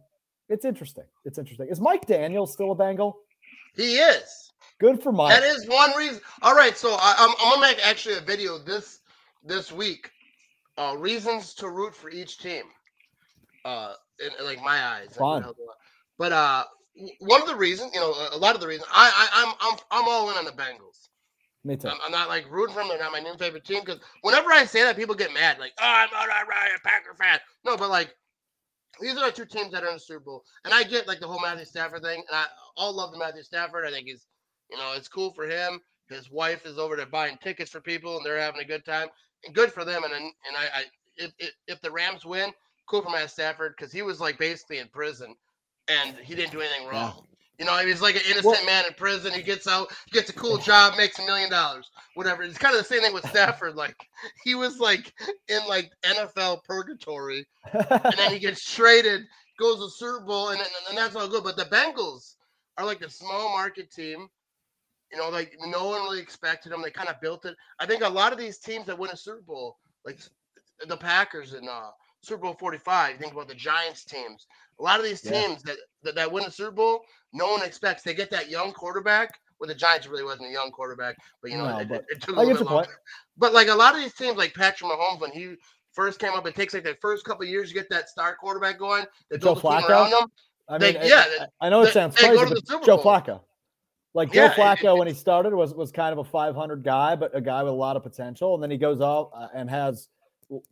[0.48, 1.04] it's interesting.
[1.26, 1.68] It's interesting.
[1.68, 3.18] Is Mike Daniels still a Bengal?
[3.74, 4.50] He is.
[4.80, 5.30] Good for Mike.
[5.30, 6.20] That is one reason.
[6.42, 9.00] All right, so I, am I'm, I'm gonna make actually a video this
[9.44, 10.10] this week.
[10.76, 12.64] Uh, reasons to root for each team.
[13.64, 15.14] Uh, in, in like my eyes.
[15.16, 15.44] Fun.
[16.18, 16.64] But uh,
[17.20, 19.78] one of the reasons, you know, a lot of the reasons, I, I I'm I'm
[19.90, 21.08] I'm all in on the Bengals.
[21.64, 21.88] Me too.
[21.88, 22.88] I'm, I'm not like rooting for them.
[22.88, 25.58] They're not my new favorite team because whenever I say that, people get mad.
[25.60, 27.38] Like, oh, I'm not a Packer fan.
[27.64, 28.14] No, but like
[29.00, 30.44] these are the two teams that are in the Super Bowl.
[30.64, 32.46] And I get like the whole Matthew Stafford thing, and I
[32.76, 33.86] all love the Matthew Stafford.
[33.86, 34.26] I think he's,
[34.70, 35.80] you know, it's cool for him.
[36.08, 39.08] His wife is over there buying tickets for people, and they're having a good time.
[39.44, 40.04] And good for them.
[40.04, 40.82] And and I, I
[41.16, 42.52] if, if, if the Rams win,
[42.86, 45.34] cool for Matt Stafford because he was like basically in prison,
[45.88, 47.14] and he didn't do anything wrong.
[47.16, 47.22] Yeah.
[47.58, 49.32] You know, he's like an innocent well, man in prison.
[49.32, 52.42] He gets out, he gets a cool job, makes a million dollars, whatever.
[52.42, 53.76] It's kind of the same thing with Stafford.
[53.76, 53.94] Like
[54.42, 55.12] he was like
[55.48, 59.22] in like NFL purgatory, and then he gets traded,
[59.60, 61.44] goes to Super Bowl, and, and, and that's all good.
[61.44, 62.34] But the Bengals
[62.78, 64.28] are like a small market team.
[65.12, 66.80] You know, like no one really expected them.
[66.82, 67.54] They kind of built it.
[67.78, 70.18] I think a lot of these teams that win a Super Bowl, like
[70.86, 71.90] the Packers and uh,
[72.22, 74.46] Super Bowl 45, think about the Giants teams.
[74.80, 75.74] A lot of these teams yeah.
[75.74, 77.02] that, that, that win a Super Bowl,
[77.32, 78.02] no one expects.
[78.02, 79.38] They get that young quarterback.
[79.60, 82.20] Well, the Giants really wasn't a young quarterback, but you know, no, it, but it,
[82.20, 82.98] took a little bit longer.
[83.36, 85.54] But like a lot of these teams, like Patrick Mahomes, when he
[85.92, 88.78] first came up, it takes like the first couple years to get that star quarterback
[88.78, 89.04] going.
[89.30, 89.88] They build Joe Flacco?
[89.88, 90.32] around them.
[90.72, 91.24] I mean, they, yeah,
[91.60, 93.40] I, I, know it sounds crazy, but Joe Flacco.
[94.14, 97.14] Like yeah, Joe Flacco, it, when he started, was was kind of a 500 guy,
[97.16, 98.54] but a guy with a lot of potential.
[98.54, 100.08] And then he goes out uh, and has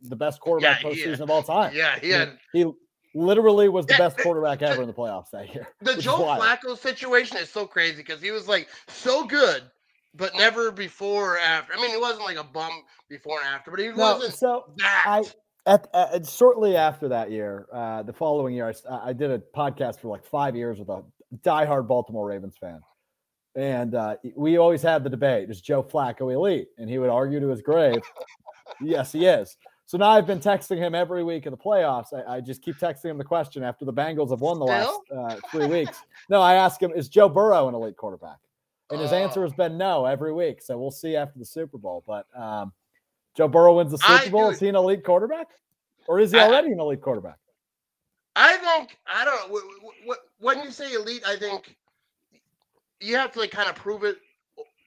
[0.01, 1.23] the best quarterback yeah, postseason yeah.
[1.23, 1.73] of all time.
[1.75, 2.65] Yeah, he had, he,
[3.13, 5.67] literally was the best quarterback ever in the playoffs that year.
[5.81, 9.63] The Joe Flacco situation is so crazy because he was like so good,
[10.13, 11.73] but never before or after.
[11.73, 12.71] I mean, he wasn't like a bum
[13.09, 15.03] before and after, but he no, wasn't so that.
[15.05, 15.23] I,
[15.65, 19.99] at, at, shortly after that year, uh, the following year, I, I, did a podcast
[19.99, 21.03] for like five years with a
[21.43, 22.81] diehard Baltimore Ravens fan.
[23.55, 26.69] And uh, we always had the debate: is Joe Flacco elite?
[26.77, 28.01] And he would argue to his grave,
[28.81, 32.13] "Yes, he is." So now I've been texting him every week in the playoffs.
[32.13, 35.03] I, I just keep texting him the question after the Bengals have won the Still?
[35.11, 35.99] last uh, three weeks.
[36.29, 38.37] No, I ask him, is Joe Burrow an elite quarterback?
[38.89, 40.61] And his answer has been no every week.
[40.61, 42.05] So we'll see after the Super Bowl.
[42.07, 42.71] But um,
[43.35, 44.49] Joe Burrow wins the Super I, Bowl.
[44.49, 45.47] Is he an elite quarterback?
[46.07, 47.37] Or is he already I, an elite quarterback?
[48.35, 50.15] I think, I don't know.
[50.39, 51.75] When you say elite, I think
[52.99, 54.17] you have to like kind of prove it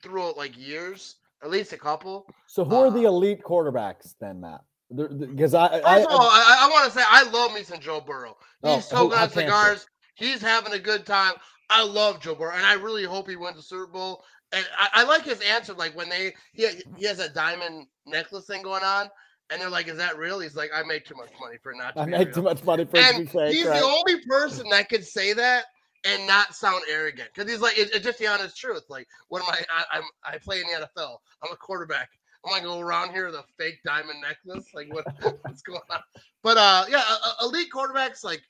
[0.03, 2.26] through like years, at least a couple.
[2.47, 4.61] So who uh, are the uh, elite quarterbacks then, Matt?
[4.95, 8.36] Because I, I, all, I, I want to say I love me some Joe Burrow.
[8.62, 9.86] He's oh, smoking on cigars.
[10.14, 11.34] He's having a good time.
[11.70, 14.22] I love Joe Burrow, and I really hope he wins the Super Bowl.
[14.53, 18.47] And I, I like his answer, like when they he he has a diamond necklace
[18.47, 19.11] thing going on,
[19.51, 21.97] And they're like, "Is that real?" He's like, "I made too much money for not
[21.97, 23.53] to I be make real." too much money for and be fake.
[23.55, 23.80] he's right?
[23.80, 25.64] the only person that could say that
[26.05, 28.84] and not sound arrogant because he's like, it, it's just the honest truth.
[28.88, 29.64] Like, what am I?
[29.74, 31.16] I I'm, I play in the NFL.
[31.42, 32.11] I'm a quarterback.
[32.45, 34.66] I'm gonna go around here with a fake diamond necklace.
[34.74, 35.07] Like, what
[35.42, 36.01] what's going on?
[36.42, 37.03] But uh, yeah,
[37.42, 38.42] elite quarterbacks like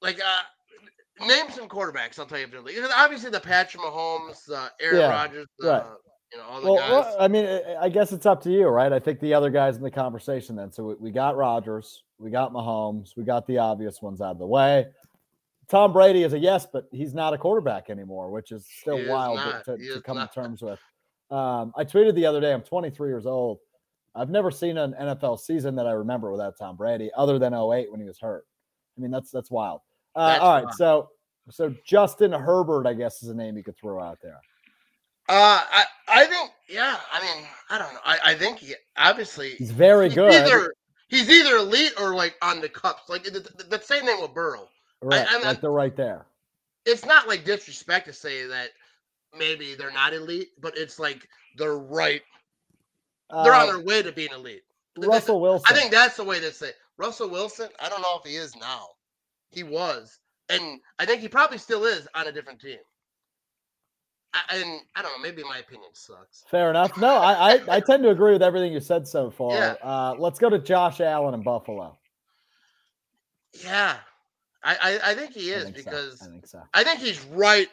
[0.00, 0.42] like uh,
[1.26, 2.18] name some quarterbacks.
[2.18, 2.78] I'll tell you if they're elite.
[2.96, 5.82] Obviously, the Patrick Mahomes, uh, Aaron Yeah, Rodgers, uh, right.
[6.32, 6.90] you know, all the Well, guys.
[6.90, 7.46] well, I mean,
[7.80, 8.92] I- guess it's up to you, right?
[8.92, 10.70] I think the other guys in the conversation then.
[10.72, 14.38] So we, we got Rodgers, we got Mahomes, we got the obvious ones out of
[14.38, 14.86] the way.
[15.68, 19.02] Tom Brady is a yes, but he's not a quarterback anymore, which is still He
[19.02, 20.32] is wild to- to, to come not.
[20.32, 20.78] to terms with.
[21.30, 23.58] Um, I tweeted the other day, I'm 23 years old.
[24.14, 27.90] I've never seen an NFL season that I remember without Tom Brady, other than 08
[27.92, 28.46] when he was hurt.
[28.96, 29.82] I mean, that's that's wild.
[30.16, 30.74] Uh, all right, wild.
[30.74, 31.08] so
[31.50, 34.40] so Justin Herbert, I guess, is a name you could throw out there.
[35.30, 36.96] Uh, I, I think, yeah.
[37.12, 38.00] I mean, I don't know.
[38.04, 40.32] I, I think he obviously He's very he's good.
[40.32, 40.72] Either
[41.08, 43.08] he's either elite or like on the cups.
[43.08, 44.68] Like the, the, the same thing with Burrow.
[45.02, 46.24] right, I'm- like they're right there.
[46.86, 48.70] It's not like disrespect to say that
[49.38, 51.28] maybe they're not elite, but it's like
[51.58, 52.22] they're right.
[53.30, 54.62] They're Uh, on their way to being elite.
[54.96, 55.66] Russell Wilson.
[55.68, 56.68] I think that's the way to say.
[56.68, 56.76] it.
[56.96, 57.68] Russell Wilson.
[57.82, 58.86] I don't know if he is now.
[59.50, 60.18] He was,
[60.48, 62.78] and I think he probably still is on a different team.
[64.34, 65.22] I, and I don't know.
[65.22, 66.44] Maybe my opinion sucks.
[66.50, 66.96] Fair enough.
[66.98, 69.52] No, I, I I tend to agree with everything you said so far.
[69.52, 69.74] Yeah.
[69.82, 71.98] Uh, let's go to Josh Allen in Buffalo.
[73.64, 73.96] Yeah,
[74.62, 75.84] I I, I think he I is think so.
[75.84, 76.62] because I think so.
[76.74, 77.68] I think he's right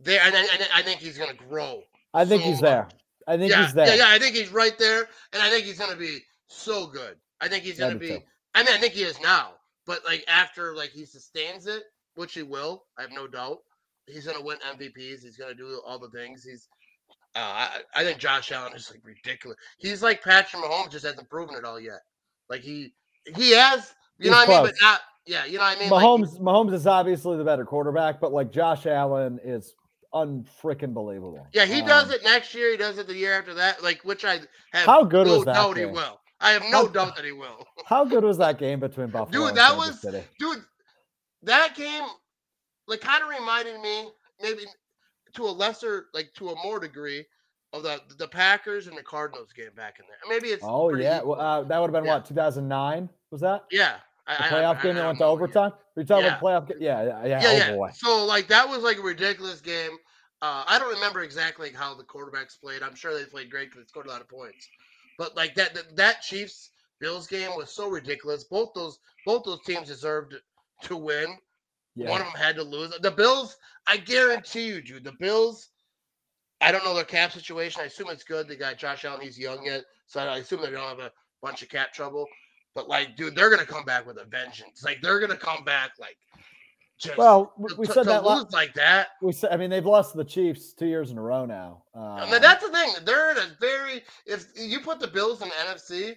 [0.00, 1.82] there, and I, I think he's going to grow.
[2.12, 2.88] I think so he's there.
[3.28, 3.86] I think yeah, he's there.
[3.86, 4.08] yeah, yeah.
[4.08, 6.18] I think he's right there, and I think he's going to be
[6.48, 7.16] so good.
[7.40, 8.08] I think he's going to be.
[8.08, 8.18] too.
[8.54, 9.52] I mean, I think he is now,
[9.90, 11.82] but like after like he sustains it,
[12.14, 13.58] which he will, I have no doubt.
[14.06, 15.22] He's going to win MVPs.
[15.22, 16.44] He's going to do all the things.
[16.44, 16.68] He's.
[17.34, 19.56] Uh, I, I think Josh Allen is like ridiculous.
[19.78, 22.00] He's like Patrick Mahomes, just hasn't proven it all yet.
[22.48, 22.94] Like he
[23.36, 25.00] he has, you He's know what I mean, but not.
[25.26, 25.90] Yeah, you know what I mean.
[25.90, 29.74] Like, Mahomes Mahomes is obviously the better quarterback, but like Josh Allen is
[30.14, 31.48] unfreaking believable.
[31.52, 32.70] Yeah, he does Um, it next year.
[32.70, 33.82] He does it the year after that.
[33.82, 34.40] Like, which I
[34.72, 36.20] have How good no was that doubt he will.
[36.40, 37.66] I have no doubt that he will.
[37.86, 40.24] How good was that game between Buffalo Dude, and that Kansas was- City?
[40.38, 40.64] Dude,
[41.42, 42.04] that game,
[42.88, 44.08] like, kind of reminded me,
[44.40, 44.62] maybe
[45.34, 47.24] to a lesser, like, to a more degree,
[47.72, 50.16] of the the Packers and the Cardinals game back in there.
[50.28, 51.36] Maybe it's Oh yeah, equal.
[51.36, 52.14] well, uh, that would have been Yeah.
[52.16, 53.98] what 2009 was that yeah.
[54.26, 55.70] The playoff I- game that went to overtime?
[55.72, 56.38] Are you talking Yeah.
[56.38, 56.68] about playoff?
[56.68, 57.42] ga- Yeah, yeah, yeah.
[57.42, 57.72] Yeah, oh yeah.
[57.76, 57.90] boy.
[57.94, 59.92] So like that was like a ridiculous game.
[60.42, 62.82] Uh, I don't remember exactly how the quarterbacks played.
[62.82, 64.66] I'm sure they played great because they scored a lot of points.
[65.20, 68.44] But like that, that that Chiefs Bills game was so ridiculous.
[68.44, 70.34] Both those both those teams deserved
[70.84, 71.36] to win.
[71.94, 72.08] Yeah.
[72.08, 72.94] One of them had to lose.
[73.02, 75.04] The Bills, I guarantee you, dude.
[75.04, 75.68] The Bills.
[76.62, 77.82] I don't know their cap situation.
[77.82, 78.48] I assume it's good.
[78.48, 79.20] They got Josh Allen.
[79.20, 81.12] He's young yet, so I assume they don't have a
[81.42, 82.26] bunch of cap trouble.
[82.74, 84.82] But like, dude, they're gonna come back with a vengeance.
[84.82, 86.16] Like they're gonna come back like.
[87.00, 88.24] Just Well, we, to- we to- said to that.
[88.24, 89.08] lose like that.
[89.22, 89.50] we said.
[89.52, 91.82] I mean, they've lost the Chiefs two years in a row now.
[91.94, 92.92] Um, mean, that's the thing.
[93.04, 94.02] They're in a very.
[94.26, 96.16] If you put the Bills in the NFC,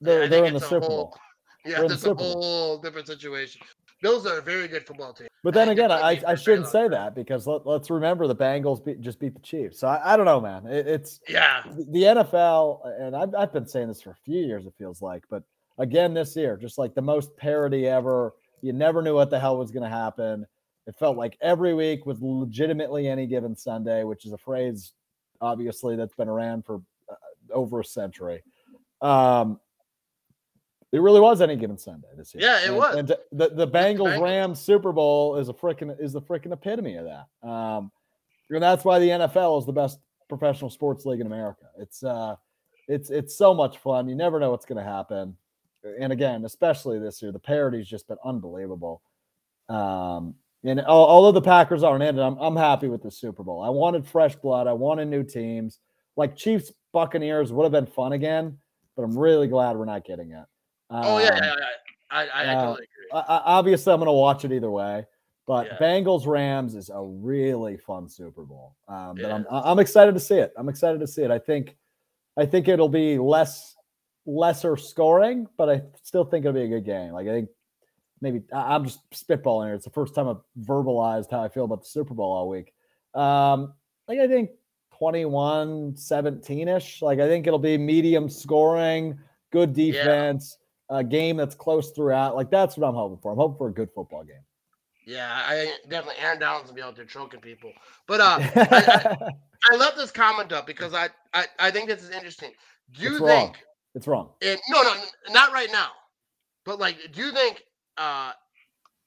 [0.00, 1.16] they're they're in the Super whole- Bowl.
[1.64, 3.62] yeah, They're in the that's a whole different situation.
[4.02, 5.28] Bills are a very good football team.
[5.42, 8.82] But then I again, I, I shouldn't say that because let, let's remember the Bengals
[8.84, 9.78] beat, just beat the Chiefs.
[9.80, 10.66] So I, I don't know, man.
[10.66, 14.64] It, it's Yeah, the NFL, and I've, I've been saying this for a few years,
[14.66, 15.42] it feels like, but
[15.78, 18.34] again this year, just like the most parody ever.
[18.62, 20.46] You never knew what the hell was going to happen.
[20.86, 24.92] It felt like every week was legitimately any given Sunday, which is a phrase,
[25.40, 27.14] obviously, that's been around for uh,
[27.52, 28.42] over a century.
[29.00, 29.60] Um,
[30.92, 32.42] it really was any given Sunday this year.
[32.44, 32.96] Yeah, it And- was.
[32.96, 34.20] And the, the Bengals.
[34.20, 37.48] Rams Super Bowl is a freaking is the freaking epitome of that.
[37.48, 37.92] Um,
[38.50, 41.66] and that's why the NFL is the best professional sports league in America.
[41.78, 42.34] It's uh,
[42.88, 44.08] it's it's so much fun.
[44.08, 45.36] You never know what's going to happen.
[46.00, 49.02] And again, especially this year, the parody's just been unbelievable.
[49.68, 53.42] Um, and al- although the Packers aren't in it, I'm I'm happy with the Super
[53.42, 53.62] Bowl.
[53.62, 54.66] I wanted fresh blood.
[54.66, 55.78] I wanted new teams.
[56.16, 58.58] Like Chiefs Buccaneers would have been fun again,
[58.96, 60.44] but I'm really glad we're not getting it.
[60.90, 61.64] Oh yeah, Um, yeah, yeah.
[62.10, 63.10] I, I, I uh, totally agree.
[63.12, 65.06] I, I- obviously, I'm going to watch it either way.
[65.46, 65.78] But Yeah.
[65.78, 68.76] Bengals Rams is a really fun Super Bowl.
[68.88, 69.60] Um, that I'm Yeah.
[69.64, 70.52] I'm excited to see it.
[70.56, 71.30] I'm excited to see it.
[71.30, 71.76] I think
[72.36, 73.74] I think it'll be less
[74.30, 77.12] lesser scoring, but I still think it'll be a good game.
[77.12, 77.48] Like I think
[78.20, 79.74] maybe I'm just spitballing here.
[79.74, 82.72] It's the first time I've verbalized how I feel about the Super Bowl all week.
[83.14, 83.74] Um,
[84.06, 84.50] like I think
[84.98, 87.02] 21 17 ish.
[87.02, 89.18] Like I think it'll be medium scoring,
[89.50, 90.58] good defense,
[90.88, 92.36] a game that's close throughout.
[92.36, 93.32] Like that's what I'm hoping for.
[93.32, 94.44] I'm hoping for a good football game.
[95.06, 97.72] Yeah, I definitely Aaron Donald's gonna be out there choking people.
[98.06, 102.02] But uh, I, I, I left this comment up because I, I I think this
[102.02, 102.52] is interesting.
[102.92, 103.54] Do you It's wrong.
[103.94, 104.30] It's wrong.
[104.42, 104.94] And no, no,
[105.30, 105.88] not right now.
[106.64, 107.62] But like, do you think
[107.96, 108.32] uh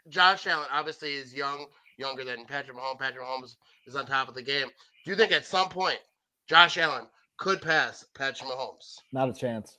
[0.10, 1.66] Josh Allen obviously is young,
[1.98, 3.00] younger than Patrick Mahomes.
[3.00, 3.56] Patrick Mahomes
[3.88, 4.68] is on top of the game.
[5.06, 6.00] Do you think at some point
[6.48, 7.08] Josh Allen
[7.38, 8.96] could pass Patrick Mahomes?
[9.12, 9.78] Not a chance.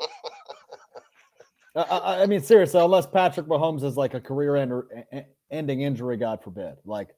[1.76, 6.74] I, I, mean, seriously, unless Patrick Mahomes is like a career-ending injury, God forbid.
[6.84, 7.08] Like,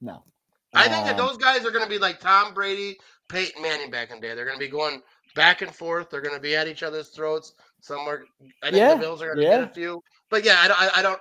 [0.00, 0.24] no.
[0.74, 2.98] I think that um, those guys are going to be like Tom Brady,
[3.28, 4.34] Peyton Manning back in the day.
[4.34, 5.02] They're going to be going
[5.36, 6.10] back and forth.
[6.10, 7.52] They're going to be at each other's throats.
[7.80, 8.24] Somewhere,
[8.62, 9.60] I think yeah, the Bills are going to yeah.
[9.60, 10.02] get a few.
[10.28, 11.20] But yeah, I, I, I don't.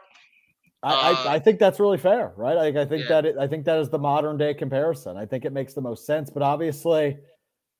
[0.82, 2.56] I, uh, I, I, think that's really fair, right?
[2.56, 3.22] Like, I think yeah.
[3.22, 5.18] that it, I think that is the modern day comparison.
[5.18, 6.30] I think it makes the most sense.
[6.30, 7.18] But obviously,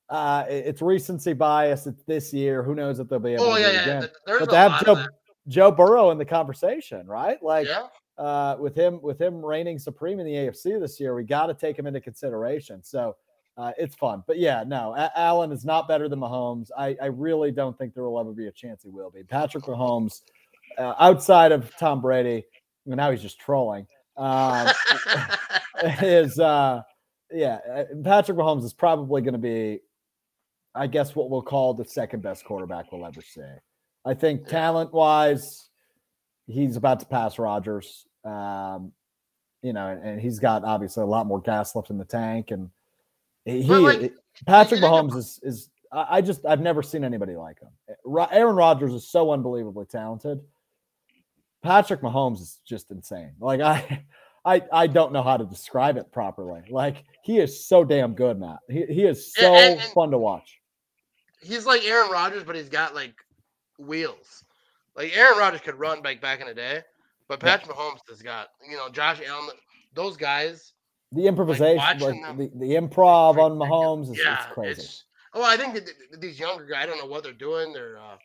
[0.08, 1.86] uh, it's recency bias.
[1.86, 2.62] It's this year.
[2.62, 4.06] Who knows if they'll be able oh, to yeah, yeah.
[4.26, 5.06] There's but to have Joe,
[5.48, 7.42] Joe Burrow in the conversation, right?
[7.42, 7.68] Like,
[8.18, 11.54] uh, with him with him reigning supreme in the AFC this year, we got to
[11.54, 12.82] take him into consideration.
[12.82, 13.16] So
[13.56, 14.22] uh, it's fun.
[14.26, 16.68] But yeah, no, a- Allen is not better than Mahomes.
[16.76, 19.22] I, I really don't think there will ever be a chance he will be.
[19.22, 20.20] Patrick Mahomes,
[20.78, 22.44] uh, outside of Tom Brady,
[22.84, 23.86] well, now he's just trolling.
[24.16, 24.68] Um,
[26.02, 26.82] is uh,
[27.32, 29.80] yeah, uh, Patrick Mahomes is probably going to be,
[30.74, 33.42] I guess, what we'll call the second best quarterback we'll ever see.
[34.04, 35.68] I think talent wise,
[36.46, 38.06] he's about to pass Rodgers.
[38.24, 38.92] Um,
[39.62, 42.50] you know, and, and, he's got obviously a lot more gas left in the tank,
[42.50, 42.70] and
[43.46, 44.12] he like,
[44.46, 47.70] Patrick Mahomes is is I just I've never seen anybody like him.
[47.88, 50.40] Eh, Aaron Rodgers is so unbelievably talented.
[51.62, 53.32] Patrick Mahomes is just insane.
[53.40, 54.04] Like I
[54.44, 56.62] I I don't know how to describe it properly.
[56.68, 58.58] Like he is so damn good, Matt.
[58.68, 60.60] He he is so and, and fun to watch.
[61.40, 63.14] He's like Aaron Rodgers, but he's got like
[63.78, 64.44] wheels.
[64.96, 66.80] Like Aaron Rodgers could run back back in the day,
[67.28, 67.82] but Patrick yeah.
[67.82, 69.56] Mahomes has got you know Josh Allen.
[69.94, 70.72] Those guys
[71.16, 74.82] the improvisation, like, like the, the improv on Mahomes is yeah, it's crazy.
[74.82, 75.04] It's,
[75.34, 75.90] oh, I think that
[76.20, 77.72] these younger guys, I don't know what they're doing.
[77.72, 78.16] They're uh,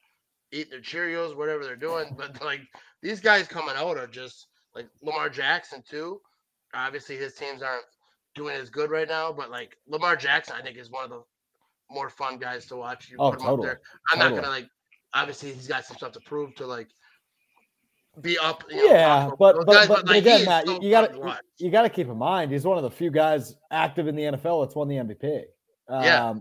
[0.51, 2.13] eating their Cheerios, whatever they're doing.
[2.17, 2.61] But like
[3.01, 6.21] these guys coming out are just like Lamar Jackson too.
[6.73, 7.85] Obviously, his teams aren't
[8.35, 11.21] doing as good right now, but like Lamar Jackson, I think is one of the
[11.89, 13.09] more fun guys to watch.
[13.09, 13.69] You oh, totally.
[13.69, 14.35] I'm totally.
[14.35, 14.67] not gonna like.
[15.13, 16.87] Obviously, he's got some stuff to prove to like
[18.19, 18.63] be up.
[18.69, 21.71] You know, yeah, but but, guys, but, but, again, Matt, so you got to you
[21.71, 24.65] got to keep in mind he's one of the few guys active in the NFL
[24.65, 25.43] that's won the MVP.
[25.87, 26.33] Um, yeah.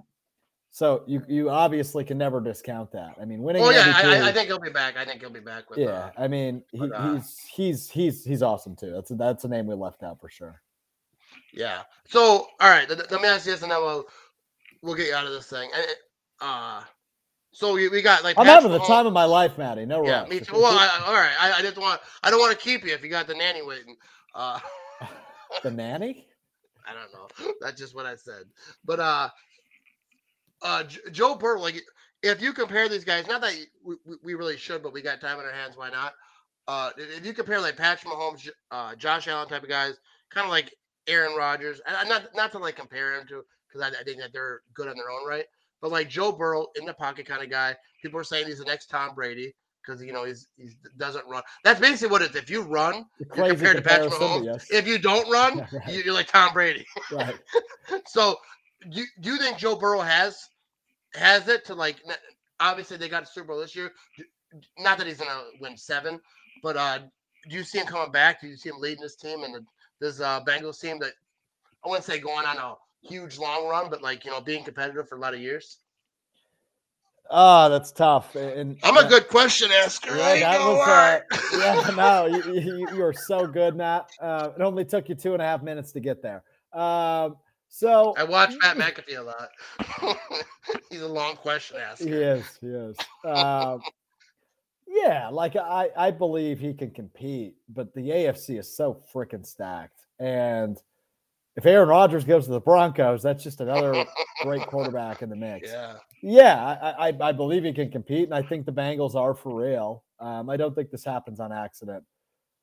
[0.73, 3.17] So you you obviously can never discount that.
[3.21, 3.63] I mean, winning.
[3.63, 4.97] Oh yeah, MVP, I, I, think he'll be back.
[4.97, 5.69] I think he'll be back.
[5.69, 8.91] With, yeah, uh, I mean, he, but, uh, he's he's he's he's awesome too.
[8.93, 10.63] That's a, that's a name we left out for sure.
[11.53, 11.83] Yeah.
[12.07, 14.07] So all right, let me ask you this, and then we'll
[14.83, 15.71] we'll get you out of this thing.
[15.75, 15.87] And,
[16.41, 16.83] uh,
[17.53, 19.87] so we, we got like I'm having the time of my life, Maddie.
[19.87, 20.29] No yeah, rush.
[20.29, 20.55] me too.
[20.55, 21.35] Well, I, all right.
[21.41, 23.63] I, I just want I don't want to keep you if you got the nanny
[23.63, 23.97] waiting.
[24.35, 24.61] Uh,
[25.63, 26.27] the nanny?
[26.87, 27.53] I don't know.
[27.61, 28.45] That's just what I said.
[28.85, 29.29] But uh,
[30.63, 31.81] uh, Joe Burrow, like
[32.23, 35.39] if you compare these guys, not that we, we really should, but we got time
[35.39, 35.77] on our hands.
[35.77, 36.15] Why not?
[36.69, 39.99] Uh, if you compare like Patrick Mahomes, uh, Josh Allen type of guys,
[40.31, 40.73] kind of like
[41.09, 44.33] Aaron Rodgers, and not not to like compare him to because I, I think that
[44.33, 45.47] they're good on their own right.
[45.81, 48.65] But like Joe Burrow in the pocket kind of guy, people are saying he's the
[48.65, 49.55] next Tom Brady
[49.85, 51.43] because you know he's he doesn't run.
[51.65, 52.37] That's basically what it is.
[52.37, 54.45] If you run, compared to Patrick Mahomes.
[54.45, 54.71] Yes.
[54.71, 56.05] If you don't run, yeah, right.
[56.05, 56.87] you're like Tom Brady.
[57.11, 57.39] Right.
[58.07, 58.37] so,
[58.91, 60.49] do, do you think Joe Burrow has
[61.15, 61.97] has it to like?
[62.61, 63.93] Obviously, they got a Super Bowl this year.
[64.79, 66.21] Not that he's gonna win seven,
[66.63, 66.99] but uh,
[67.49, 68.41] do you see him coming back?
[68.41, 69.65] Do you see him leading this team and
[70.01, 71.13] this uh, Bengals team that
[71.85, 75.09] I wouldn't say going on a huge long run, but like you know, being competitive
[75.09, 75.79] for a lot of years?
[77.33, 78.35] Oh, that's tough.
[78.35, 80.17] And I'm a good question asker.
[80.17, 81.21] Yeah, that was, uh,
[81.59, 84.11] yeah, no, you, you, you are so good, Matt.
[84.21, 86.43] Uh, it only took you two and a half minutes to get there.
[86.73, 87.37] Um,
[87.69, 90.17] so I watch Matt McAfee a lot.
[90.91, 92.05] He's a long question asker.
[92.05, 92.59] He is.
[92.61, 92.97] He is.
[93.25, 93.81] Um,
[94.89, 100.05] yeah, like I, I believe he can compete, but the AFC is so freaking stacked,
[100.19, 100.77] and
[101.61, 104.07] if Aaron Rodgers goes to the Broncos, that's just another
[104.43, 105.69] great quarterback in the mix.
[105.69, 105.97] Yeah.
[106.23, 109.55] Yeah, I, I, I, believe he can compete, and I think the Bengals are for
[109.55, 110.03] real.
[110.21, 112.03] Um, I don't think this happens on accident,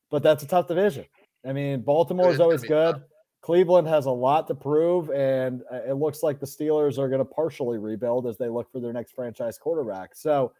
[0.09, 1.05] but that's a tough division.
[1.47, 3.03] I mean, Baltimore is always good.
[3.41, 7.19] Cleveland has a lot to prove, and uh, it looks like the Steelers are going
[7.19, 10.15] to partially rebuild as they look for their next franchise quarterback.
[10.15, 10.53] So,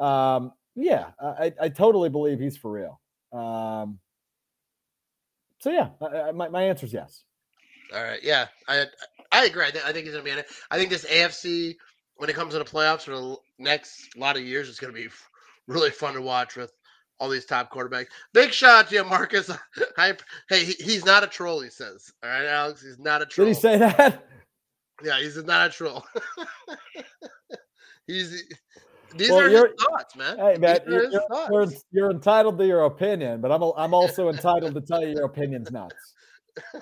[0.00, 3.00] um, yeah, I, I totally believe he's for real.
[3.32, 4.00] Um,
[5.60, 7.22] so, yeah, I, my, my answer is yes.
[7.92, 8.22] All right.
[8.22, 8.84] Yeah, I
[9.32, 9.66] I agree.
[9.66, 10.46] I, th- I think he's gonna be in it.
[10.70, 11.76] I think this AFC
[12.16, 15.08] when it comes to the playoffs for the next lot of years, is gonna be
[15.66, 16.72] really fun to watch with
[17.18, 18.06] all these top quarterbacks.
[18.32, 19.50] Big shout out to you, Marcus.
[19.98, 20.14] I,
[20.48, 21.60] hey, he, he's not a troll.
[21.60, 22.12] He says.
[22.22, 22.82] All right, Alex.
[22.82, 23.46] He's not a troll.
[23.46, 24.26] Did he say that?
[25.02, 26.04] Yeah, he's not a troll.
[28.06, 28.44] he's
[29.16, 30.38] These well, are his thoughts, man.
[30.38, 34.80] Hey, man, you're, you're, you're, entitled to your opinion, but I'm I'm also entitled to
[34.80, 36.14] tell you your opinion's nuts.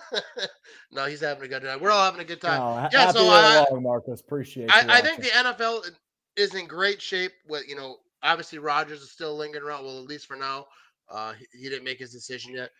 [0.92, 1.80] no, he's having a good time.
[1.80, 2.58] We're all having a good time.
[2.58, 4.20] No, yeah, so I, Marcus.
[4.20, 4.70] Appreciate.
[4.70, 5.90] I, I think the NFL
[6.36, 7.32] is in great shape.
[7.48, 9.84] With you know, obviously Rodgers is still lingering around.
[9.84, 10.66] Well, at least for now,
[11.10, 12.70] uh, he, he didn't make his decision yet.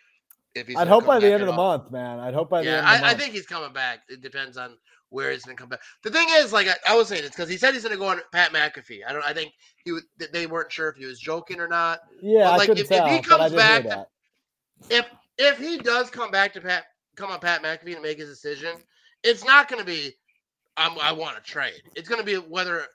[0.55, 2.19] If he's I'd hope by the end of the month, man.
[2.19, 2.87] I'd hope by yeah, the end.
[2.87, 3.17] I, of the month.
[3.17, 4.01] I, think he's coming back.
[4.11, 4.77] It depends on
[5.09, 5.81] where he's going to come back.
[6.03, 7.99] The thing is, like I, I was saying, it's because he said he's going to
[7.99, 9.01] go on Pat McAfee.
[9.09, 9.25] I don't.
[9.25, 9.53] I think
[9.85, 10.05] he would.
[10.33, 12.01] They weren't sure if he was joking or not.
[12.21, 14.07] Yeah, but, like if, tell, if, he comes back, to,
[14.91, 15.07] if
[15.39, 16.85] if he does come back to Pat,
[17.17, 18.77] come on Pat McAfee to make his decision,
[19.23, 20.13] it's not going to be.
[20.77, 21.83] I'm, I want to trade.
[21.95, 22.87] It's going to be whether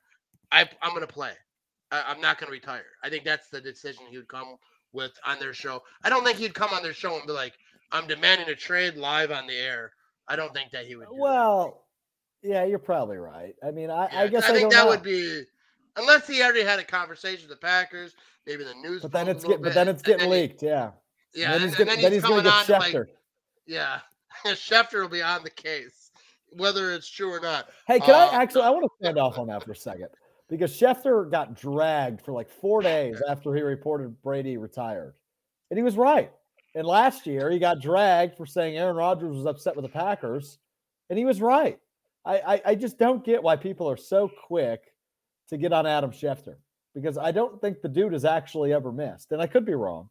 [0.51, 1.33] I, I'm going to play.
[1.91, 2.85] I, am not going to retire.
[3.03, 4.55] I think that's the decision he would come
[4.93, 5.83] with on their show.
[6.03, 7.53] I don't think he'd come on their show and be like,
[7.91, 9.91] "I'm demanding a trade live on the air."
[10.27, 11.07] I don't think that he would.
[11.11, 11.85] well,
[12.43, 12.49] that.
[12.49, 13.55] yeah, you're probably right.
[13.65, 14.89] I mean, I, yeah, I guess I, I think that know.
[14.89, 15.43] would be
[15.97, 18.15] unless he already had a conversation with the Packers,
[18.45, 19.01] maybe the news.
[19.01, 20.61] But then it's getting, but then it's getting leaked.
[20.61, 20.91] He, yeah.
[21.33, 22.99] Yeah, and then, he's, and then he's, going to get Schefter.
[22.99, 23.09] Like,
[23.67, 23.99] yeah,
[24.45, 26.11] Schefter will be on the case,
[26.49, 27.69] whether it's true or not.
[27.87, 28.63] Hey, can uh, I actually?
[28.63, 30.09] I want to stand off on that for a second
[30.49, 35.13] because Schefter got dragged for like four days after he reported Brady retired.
[35.69, 36.31] And he was right.
[36.75, 40.59] And last year he got dragged for saying Aaron Rodgers was upset with the Packers.
[41.09, 41.79] And he was right.
[42.25, 44.81] I, I, I just don't get why people are so quick
[45.49, 46.55] to get on Adam Schefter
[46.93, 49.31] because I don't think the dude has actually ever missed.
[49.31, 50.09] And I could be wrong,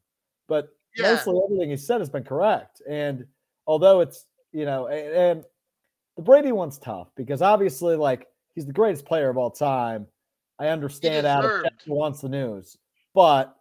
[0.49, 1.13] but yeah.
[1.13, 2.81] mostly everything he said has been correct.
[2.89, 3.27] And
[3.67, 5.45] although it's, you know, and, and
[6.17, 10.07] the Brady one's tough because obviously, like, he's the greatest player of all time
[10.59, 12.77] I understand Adam wants the news,
[13.15, 13.55] but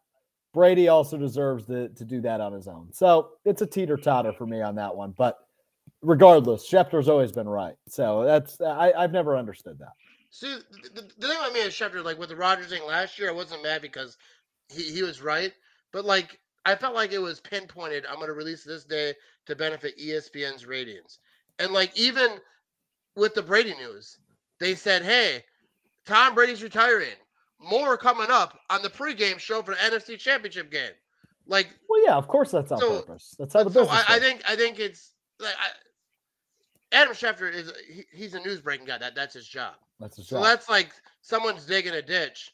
[0.54, 2.88] Brady also deserves to, to do that on his own.
[2.94, 5.14] So it's a teeter totter for me on that one.
[5.18, 5.38] But
[6.02, 7.76] regardless, Schefter's always been right.
[7.90, 9.92] So that's I, I've never understood that.
[10.32, 10.58] See,
[10.94, 13.34] the, the thing about me is Schefter, like with the Rodgers thing last year, I
[13.34, 14.18] wasn't mad because
[14.70, 15.52] he, he was right.
[15.92, 18.06] But like I felt like it was pinpointed.
[18.08, 19.14] I'm going to release this day
[19.46, 21.20] to benefit ESPN's ratings.
[21.60, 22.40] And like even
[23.16, 24.18] with the Brady news,
[24.60, 25.44] they said, "Hey,
[26.06, 27.16] Tom Brady's retiring.
[27.60, 30.92] More coming up on the pregame show for the NFC Championship game.
[31.48, 33.36] Like, well, yeah, of course that's on so, purpose.
[33.40, 33.88] That's how the business.
[33.88, 38.40] So I, I, think I think it's like I, Adam Schefter is he, he's a
[38.40, 38.98] news breaking guy.
[38.98, 39.76] That that's his job.
[40.00, 40.40] That's his job.
[40.40, 40.92] So that's like
[41.22, 42.52] someone's digging a ditch,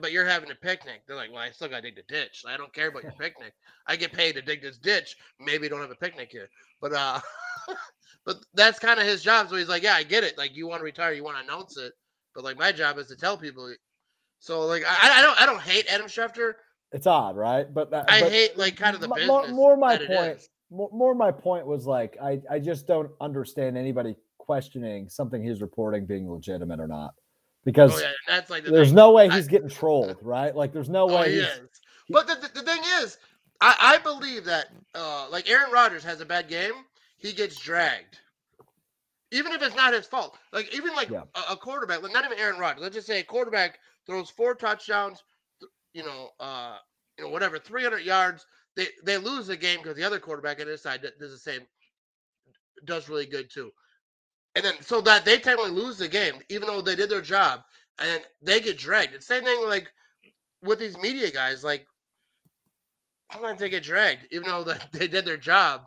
[0.00, 1.02] but you're having a picnic.
[1.06, 2.44] They're like, well, I still got to dig the ditch.
[2.46, 3.52] I don't care about your picnic.
[3.86, 5.16] I get paid to dig this ditch.
[5.40, 6.48] Maybe don't have a picnic here,
[6.80, 7.20] but uh,
[8.26, 9.48] but that's kind of his job.
[9.48, 10.38] So he's like, yeah, I get it.
[10.38, 11.92] Like you want to retire, you want to announce it
[12.34, 13.72] but like my job is to tell people.
[14.40, 16.54] So like I, I don't I don't hate Adam Schefter.
[16.92, 17.72] It's odd, right?
[17.72, 19.26] But, I hate like kind of the business.
[19.26, 20.38] More, more my point.
[20.70, 25.62] More, more my point was like I I just don't understand anybody questioning something he's
[25.62, 27.14] reporting being legitimate or not
[27.64, 28.96] because oh, yeah, that's like the there's thing.
[28.96, 30.54] no way he's I, getting trolled, right?
[30.54, 31.32] Like there's no oh, way.
[31.32, 31.60] He is.
[32.10, 33.18] But the, the, the, thing is,
[33.60, 36.74] I, I believe that uh, like Aaron Rodgers has a bad game,
[37.16, 38.18] he gets dragged
[39.34, 40.38] even if it's not his fault.
[40.52, 41.22] Like even like yeah.
[41.34, 42.82] a, a, quarterback, like not even Aaron Rodgers.
[42.82, 45.24] Let's just say a quarterback throws four touchdowns,
[45.92, 46.76] you know, uh,
[47.18, 48.46] you know, whatever, 300 yards.
[48.76, 51.62] They they lose the game because the other quarterback on this side does the same,
[52.84, 53.70] does really good too.
[54.54, 57.60] And then so that they technically lose the game, even though they did their job,
[57.98, 59.14] and they get dragged.
[59.14, 59.90] It's the same thing like
[60.62, 61.64] with these media guys.
[61.64, 61.86] Like
[63.32, 65.82] sometimes they get dragged, even though they did their job.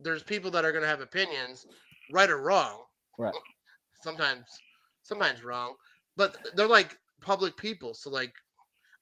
[0.00, 1.66] There's people that are going to have opinions
[2.12, 2.82] right or wrong.
[3.18, 3.34] Right.
[4.02, 4.44] Sometimes,
[5.02, 5.74] sometimes wrong,
[6.16, 7.94] but they're like public people.
[7.94, 8.32] So like,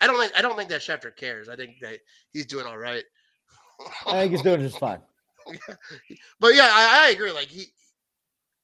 [0.01, 1.49] I don't think I don't think that Schefter cares.
[1.49, 1.99] I think that
[2.33, 3.05] he's doing all right.
[4.07, 5.01] I think he's doing just fine.
[6.41, 7.33] but yeah, I, I agree.
[7.33, 7.67] Like he,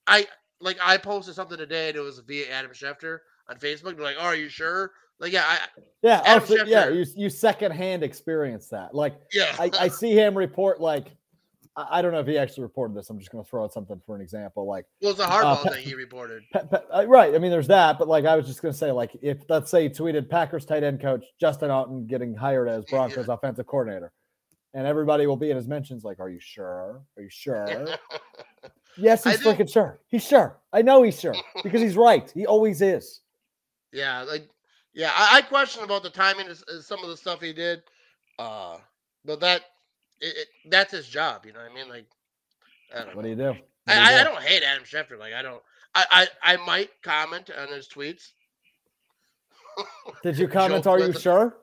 [0.07, 0.27] I
[0.61, 3.97] like I posted something today and it was via Adam Schefter on Facebook.
[3.97, 5.59] They're like, oh, "Are you sure?" Like, yeah, I
[6.03, 6.89] yeah, Adam also, Schefter, yeah.
[6.89, 8.95] You you secondhand experience that.
[8.95, 11.09] Like, yeah, I, I see him report like
[11.75, 13.09] I don't know if he actually reported this.
[13.09, 14.67] I'm just going to throw out something for an example.
[14.67, 16.43] Like, well, it's a hardball uh, that he reported.
[16.55, 17.35] uh, right.
[17.35, 19.71] I mean, there's that, but like, I was just going to say, like, if let's
[19.71, 23.35] say he tweeted Packers tight end coach Justin Outten getting hired as Broncos yeah.
[23.35, 24.13] offensive coordinator,
[24.75, 27.03] and everybody will be in his mentions, like, "Are you sure?
[27.17, 27.67] Are you sure?"
[28.97, 30.01] yes, he's freaking sure.
[30.09, 30.59] He's sure.
[30.73, 32.31] I know he's sure because he's right.
[32.35, 33.21] He always is.
[33.93, 34.49] Yeah, like,
[34.95, 37.83] yeah, I, I question about the timing of some of the stuff he did,
[38.39, 38.79] uh,
[39.25, 39.63] but that
[40.21, 41.45] it, it, that's his job.
[41.45, 41.89] You know what I mean?
[41.89, 42.07] Like,
[43.15, 43.23] what know.
[43.23, 43.49] do you do?
[43.49, 44.17] I, do, you I, do?
[44.17, 45.19] I, don't hate Adam Schefter.
[45.19, 45.63] Like, I don't.
[45.95, 48.33] I, I, I might comment on his tweets.
[50.23, 50.87] Did you comment?
[50.87, 51.57] Are you the, sure?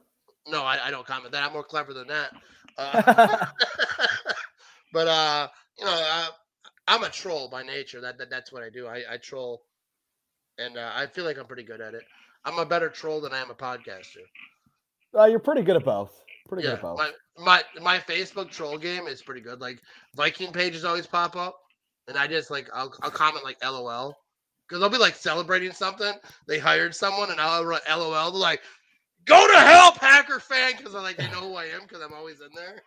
[0.47, 1.43] No, I, I don't comment that.
[1.43, 2.31] I'm more clever than that.
[2.77, 3.01] Uh,
[4.93, 6.29] but uh, you know, I,
[6.89, 8.01] I'm a troll by nature.
[8.01, 8.87] That, that that's what I do.
[8.87, 9.61] I, I troll,
[10.57, 12.01] and uh, I feel like I'm pretty good at it.
[12.43, 14.25] I'm a better troll than I am a podcaster.
[15.15, 16.19] Uh, you're pretty good at both.
[16.47, 16.97] Pretty yeah, good at both.
[16.97, 19.61] my, my my Facebook troll game is pretty good.
[19.61, 19.79] Like
[20.15, 21.59] Viking pages always pop up,
[22.07, 24.17] and I just like I'll I'll comment like LOL
[24.67, 26.13] because they'll be like celebrating something.
[26.47, 28.31] They hired someone, and I'll write LOL.
[28.31, 28.61] They're like,
[29.25, 32.13] "Go to hell, Packer fan," because I'm like they know who I am because I'm
[32.13, 32.81] always in there,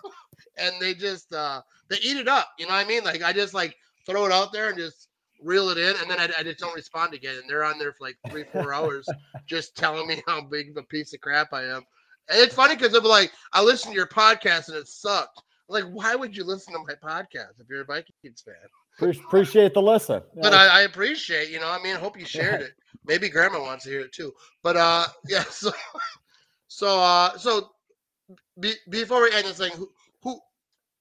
[0.58, 2.48] and they just uh they eat it up.
[2.58, 3.04] You know what I mean?
[3.04, 3.76] Like I just like
[4.06, 5.08] throw it out there and just
[5.42, 7.36] reel it in, and then I, I just don't respond again.
[7.36, 9.08] And they're on there for like three four hours
[9.46, 11.82] just telling me how big of a piece of crap I am.
[12.28, 15.42] And it's funny because be like, I listened to your podcast and it sucked.
[15.68, 18.54] I'm like, why would you listen to my podcast if you're a Vikings fan?
[18.98, 20.22] Pre- appreciate the listen.
[20.40, 22.72] But I, I appreciate, you know, I mean, I hope you shared it.
[23.06, 24.32] Maybe grandma wants to hear it too.
[24.62, 25.70] But uh yeah, so
[26.68, 27.70] so uh so
[28.60, 29.90] be, before we end this thing, who,
[30.22, 30.40] who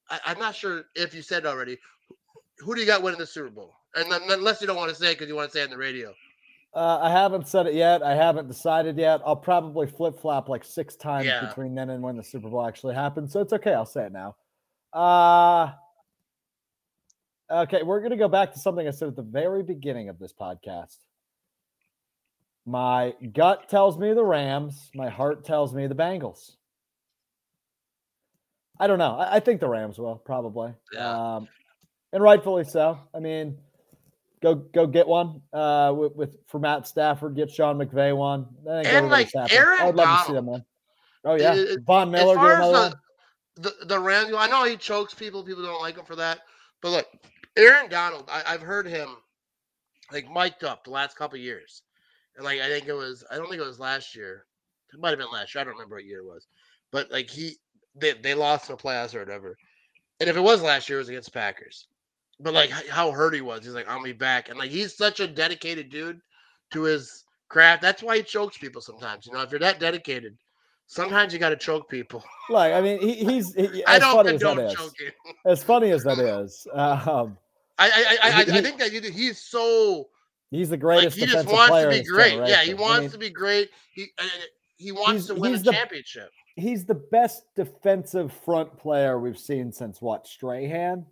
[0.09, 1.77] I, I'm not sure if you said already,
[2.59, 3.75] who do you got winning the Super Bowl?
[3.95, 5.65] And then, unless you don't want to say it because you want to say it
[5.65, 6.13] on the radio.
[6.75, 8.01] Uh, I haven't said it yet.
[8.01, 9.21] I haven't decided yet.
[9.23, 11.45] I'll probably flip flop like six times Yeah.
[11.45, 13.31] between then and when the Super Bowl actually happens.
[13.31, 13.73] So it's okay.
[13.73, 14.35] I'll say it now.
[14.91, 15.71] Uh,
[17.51, 17.83] okay.
[17.83, 20.33] We're going to go back to something I said at the very beginning of this
[20.33, 20.97] podcast.
[22.65, 24.89] My gut tells me the Rams.
[24.95, 26.55] My heart tells me the Bengals.
[28.79, 29.17] I don't know.
[29.17, 30.73] I, I think the Rams will probably.
[30.93, 31.35] Yeah.
[31.35, 31.47] Um,
[32.11, 32.99] and rightfully so.
[33.13, 33.57] I mean,
[34.41, 37.35] go go get one uh, with, with for Matt Stafford.
[37.35, 38.47] Get Sean McVay one.
[38.65, 39.29] And, like.
[39.51, 40.63] Aaron I would love to see them one.
[41.25, 42.33] Oh yeah, It- Von Miller.
[42.33, 42.93] as Get far another one.
[43.55, 45.43] the, the the Rams, I know he chokes people.
[45.43, 46.39] People don't like him for that.
[46.81, 47.07] But look,
[47.55, 49.09] Aaron Donald, I, I've heard him
[50.11, 51.81] like mic'd up the last couple years,
[52.39, 54.45] like I think it was, I don't think it was last year.
[54.93, 55.61] It might have been last year.
[55.61, 56.47] I don't remember what year it was,
[56.91, 57.57] but like he,
[57.95, 59.57] they they lost in the playoffs or whatever.
[60.19, 61.87] And if it was last year, it was against Packers.
[62.39, 65.19] But like how hurt he was, he's like, I'll be back, and like he's such
[65.19, 66.19] a dedicated dude
[66.71, 67.81] to his craft.
[67.81, 69.25] That's why he chokes people sometimes.
[69.25, 70.35] You know, if you're that dedicated,
[70.87, 72.23] sometimes you got to choke people.
[72.49, 75.11] Like I mean, he, he's he, I as don't funny as that condone choking.
[75.45, 77.37] As funny as that is, um,
[77.77, 80.09] I I I, I, He- I think that he's so
[80.53, 81.17] he's the greatest.
[81.19, 82.33] like he just wants player to be great.
[82.33, 82.77] Yeah, he generation.
[82.77, 83.69] I wants mean, to be great.
[83.93, 84.23] He uh,
[84.77, 86.29] he wants He's- to win he's a the- championship.
[86.55, 91.03] He's the best defensive front player we've seen since what Strahan,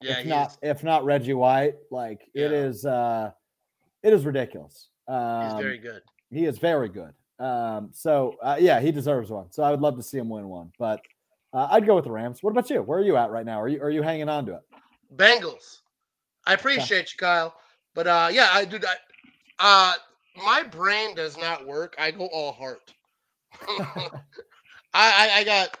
[0.00, 1.74] Yeah, if he's, not if not Reggie White.
[1.90, 2.58] Like it Yeah.
[2.58, 3.32] is, uh
[4.04, 4.88] it is ridiculous.
[5.08, 6.02] he's Um, very good.
[6.30, 7.12] He is very good.
[7.40, 9.50] Um, so uh, yeah, he deserves one.
[9.50, 10.70] So I would love to see him win one.
[10.78, 11.00] But
[11.52, 12.40] uh, I'd go with the Rams.
[12.42, 12.80] What about you?
[12.82, 13.60] Where are you at right now?
[13.60, 14.62] Are you are you hanging on to it?
[15.16, 15.78] Bengals.
[16.46, 17.54] I appreciate you, Kyle.
[17.94, 18.98] But uh yeah, I do that.
[19.58, 19.94] Uh
[20.36, 21.94] my brain does not work.
[21.98, 22.92] I go all heart.
[23.68, 24.18] I,
[24.94, 25.76] I I got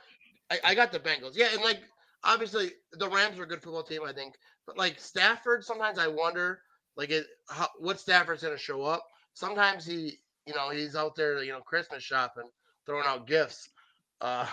[0.50, 1.32] I, I got the Bengals.
[1.34, 1.80] Yeah, and like
[2.24, 4.34] obviously the Rams are a good football team, I think.
[4.66, 6.60] But like Stafford, sometimes I wonder
[6.96, 9.04] like it how, what Stafford's gonna show up.
[9.34, 12.48] Sometimes he you know, he's out there, you know, Christmas shopping,
[12.86, 13.70] throwing out gifts.
[14.20, 14.46] Uh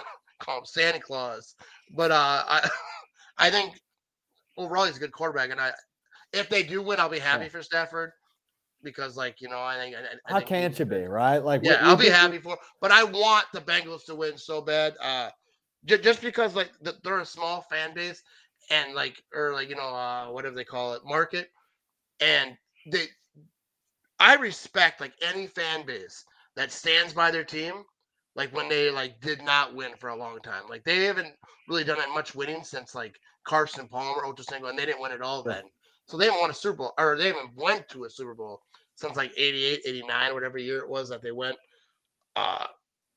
[0.40, 1.54] call him Santa Claus.
[1.94, 2.68] But uh I
[3.38, 3.80] I think
[4.56, 5.72] overall he's a good quarterback, and I
[6.32, 7.48] if they do win, I'll be happy Yeah.
[7.48, 8.12] for Stafford
[8.82, 9.96] because, like you know, I think.
[9.96, 11.38] I, I How think can't you be right?
[11.38, 14.94] Like Yeah, I'll be happy for, but I want the Bengals to win so bad.
[15.00, 15.30] Uh,
[15.84, 18.22] ju- just because like th- they're a small fan base
[18.70, 21.48] and like or like you know uh whatever they call it market,
[22.20, 22.56] and
[22.90, 23.06] they,
[24.20, 26.24] I respect like any fan base
[26.56, 27.84] that stands by their team.
[28.34, 31.34] Like when they like did not win for a long time, like they haven't
[31.68, 35.12] really done that much winning since like Carson Palmer, Ocho Cinco, and they didn't win
[35.12, 35.64] at all then.
[36.12, 38.60] So they haven't won a Super Bowl, or they haven't went to a Super Bowl
[38.96, 41.56] since like 88, 89, whatever year it was that they went.
[42.36, 42.66] Uh,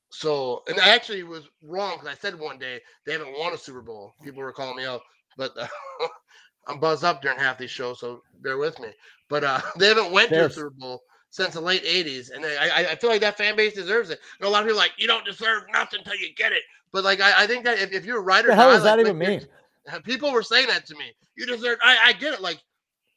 [0.08, 3.58] so, and I actually was wrong because I said one day they haven't won a
[3.58, 4.14] Super Bowl.
[4.24, 5.02] People were calling me out,
[5.36, 5.66] but uh,
[6.68, 8.88] I'm buzzed up during half these shows, so bear with me.
[9.28, 12.92] But uh, they haven't went to a Super Bowl since the late 80s, and I,
[12.92, 14.20] I- feel like that fan base deserves it.
[14.40, 16.62] And a lot of people are like, you don't deserve nothing until you get it.
[16.94, 18.98] But like, I, I think that if, if you're a writer, the hell does that
[18.98, 19.46] even mean?
[20.04, 21.12] People were saying that to me.
[21.36, 21.78] You deserve.
[21.84, 22.40] I, I get it.
[22.40, 22.58] Like,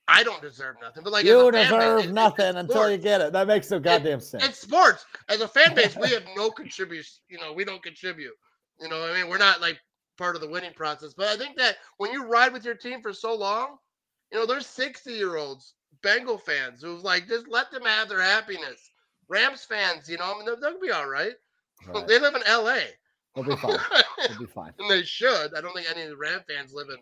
[0.09, 2.97] I don't deserve nothing, but like, you fan base, deserve it- it- nothing until you
[2.97, 3.33] get it.
[3.33, 4.43] That makes no goddamn sense.
[4.43, 5.05] It's sports.
[5.29, 7.15] As a fan base, we have no contribution.
[7.29, 8.33] You know, we don't contribute.
[8.79, 9.79] You know, I mean, we're not like
[10.17, 11.13] part of the winning process.
[11.13, 13.77] But I think that when you ride with your team for so long,
[14.31, 18.21] you know, there's 60 year olds, Bengal fans, who's like, just let them have their
[18.21, 18.91] happiness.
[19.27, 21.33] Rams fans, you know, I mean, they'll, they'll be all right.
[21.87, 22.07] Right.
[22.07, 22.79] They live in LA.
[23.35, 23.77] They'll be fine.
[24.27, 24.73] They'll be fine.
[24.79, 25.53] and they should.
[25.55, 26.97] I don't think any of the Ram fans live in,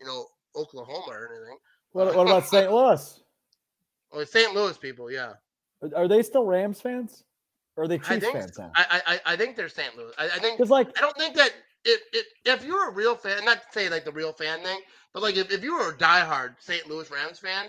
[0.00, 0.26] you know,
[0.56, 1.58] Oklahoma or anything.
[1.96, 2.70] What, what about St.
[2.70, 3.20] Louis?
[4.12, 4.54] Oh, it's St.
[4.54, 5.32] Louis people, yeah.
[5.94, 7.24] Are- they still Rams fans?
[7.76, 8.70] Or are they I Chiefs think fans now?
[8.76, 9.96] I, I I- I think they're St.
[9.96, 10.12] Louis.
[10.16, 11.50] I, I think Because like I don't think that
[11.84, 14.78] if, if if you're a real fan, not to say like the real fan thing,
[15.12, 16.86] but like if, if you were a diehard St.
[16.88, 17.66] Louis Rams fan,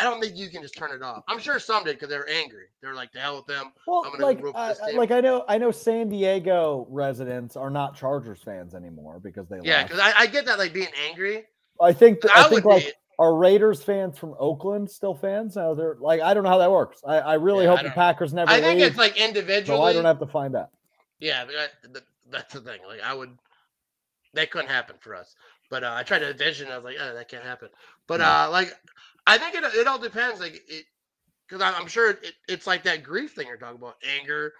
[0.00, 1.22] I don't think you can just turn it off.
[1.28, 2.64] I'm sure some did because they were angry.
[2.82, 5.70] They were like, "The hell with them." Well, like, uh, like I know, I know
[5.70, 10.46] San Diego residents are not Chargers fans anymore because they Yeah, because I, I get
[10.46, 11.44] that like being angry.
[11.80, 12.92] I think I, I think like be.
[13.18, 15.56] Are Raiders fans from Oakland still fans?
[15.56, 17.00] Now they're like I don't know how that works.
[17.06, 17.90] I, I really Yeah, I hope the.
[17.92, 19.78] Packers never I think leave, it's like individual.
[19.78, 19.84] so.
[19.84, 20.70] I don't have to find out.
[21.18, 22.00] Yeah, but I,
[22.30, 22.80] that's the thing.
[22.86, 23.30] Like I would,
[24.34, 25.34] that couldn't happen for us.
[25.70, 26.70] But uh, I tried to envision.
[26.70, 27.68] I was like, oh, that can't happen.
[28.06, 28.26] But No.
[28.26, 28.72] uh, like,
[29.26, 30.38] I think it it all depends.
[30.40, 30.84] Like it,
[31.48, 34.52] because I'm sure it, it's like that grief thing you're talking about, anger,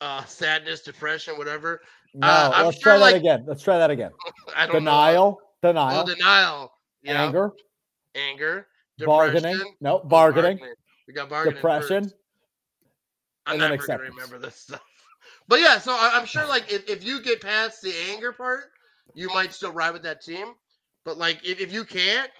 [0.00, 1.80] uh, sadness, depression, whatever.
[2.14, 3.44] No, Uh, let's sure, try that like- again.
[3.46, 4.10] Let's try that again.
[4.56, 5.70] I don't Denial, know.
[5.72, 6.72] denial, Oh, denial.
[7.02, 7.24] Yeah.
[7.24, 7.52] anger,
[8.14, 8.66] Anger.
[8.98, 9.60] bargaining.
[9.80, 10.58] No, oh, bargaining,
[11.06, 11.56] We got bargaining.
[11.56, 12.04] depression.
[12.04, 12.16] first.
[13.46, 14.82] I'm never gonna remember this stuff.
[15.48, 18.70] But yeah, so I'm sure like if, if you get past the anger part,
[19.14, 20.54] you might still ride with that team.
[21.04, 22.30] But like if, if you can't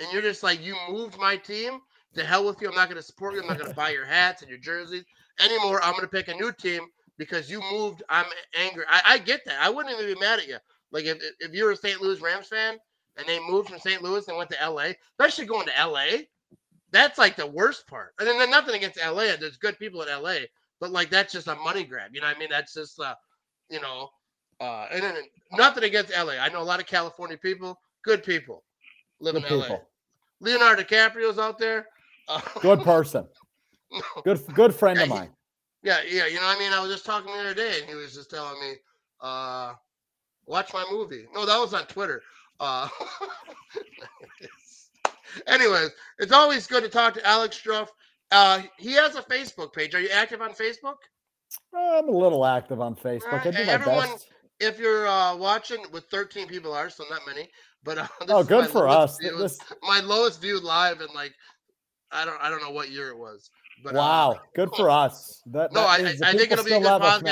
[0.00, 1.80] and you're just like you moved my team,
[2.14, 2.68] to hell with you.
[2.68, 3.40] I'm not gonna support you.
[3.40, 5.04] I'm not gonna buy your hats and your jerseys
[5.40, 5.80] anymore.
[5.82, 6.82] I'm gonna pick a new team
[7.16, 8.02] because you moved.
[8.08, 8.26] I'm
[8.58, 8.84] angry.
[8.88, 9.60] I, I get that.
[9.60, 10.58] I wouldn't even be mad at you.
[10.90, 12.00] Like if if you're a St.
[12.00, 12.76] Louis Rams fan
[13.18, 14.02] and they moved from St.
[14.02, 16.06] Louis and went to LA, especially going to LA,
[16.92, 18.14] that's like the worst part.
[18.18, 19.36] And then nothing against LA.
[19.38, 20.36] There's good people in LA,
[20.80, 22.12] but like that's just a money grab.
[22.14, 22.48] You know what I mean?
[22.50, 23.14] That's just uh,
[23.68, 24.08] you know,
[24.60, 25.16] uh, and then
[25.52, 26.34] nothing against LA.
[26.40, 28.64] I know a lot of California people, good people,
[29.20, 29.62] live Good in LA.
[29.64, 29.88] people.
[30.40, 31.86] Leonardo DiCaprio's out there.
[32.28, 33.26] Uh, Good person.
[33.90, 34.00] no.
[34.24, 35.30] Good good friend Yeah, of he- mine.
[35.82, 36.26] Yeah, yeah.
[36.26, 36.72] You know what I mean?
[36.72, 38.72] I was just talking the other day, and he was just telling me,
[39.20, 39.74] uh,
[40.46, 41.26] watch my movie.
[41.34, 42.20] No, that was on Twitter.
[42.60, 42.88] Uh,
[45.46, 47.88] anyways, it's always good to talk to Alex Strouf.
[48.30, 49.94] Uh, he has a Facebook page.
[49.94, 50.96] Are you active on Facebook?
[51.74, 53.46] I'm a little active on Facebook.
[53.46, 54.26] I do my everyone- best.
[54.60, 57.48] If you're uh, watching, with 13 people are, so not many.
[57.84, 59.16] But uh, Oh, good for us.
[59.20, 61.32] viewed- This, my lowest viewed live, and like,
[62.10, 63.50] I don't, I don't know what year it was.
[63.84, 65.42] But uh, wow, good for us.
[65.46, 65.90] That, No, that
[66.22, 67.22] I- I think it'll be a good us,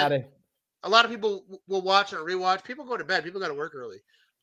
[0.84, 2.62] a lot of people will watch and rewatch.
[2.62, 3.24] People go to bed.
[3.24, 3.96] People got to work early.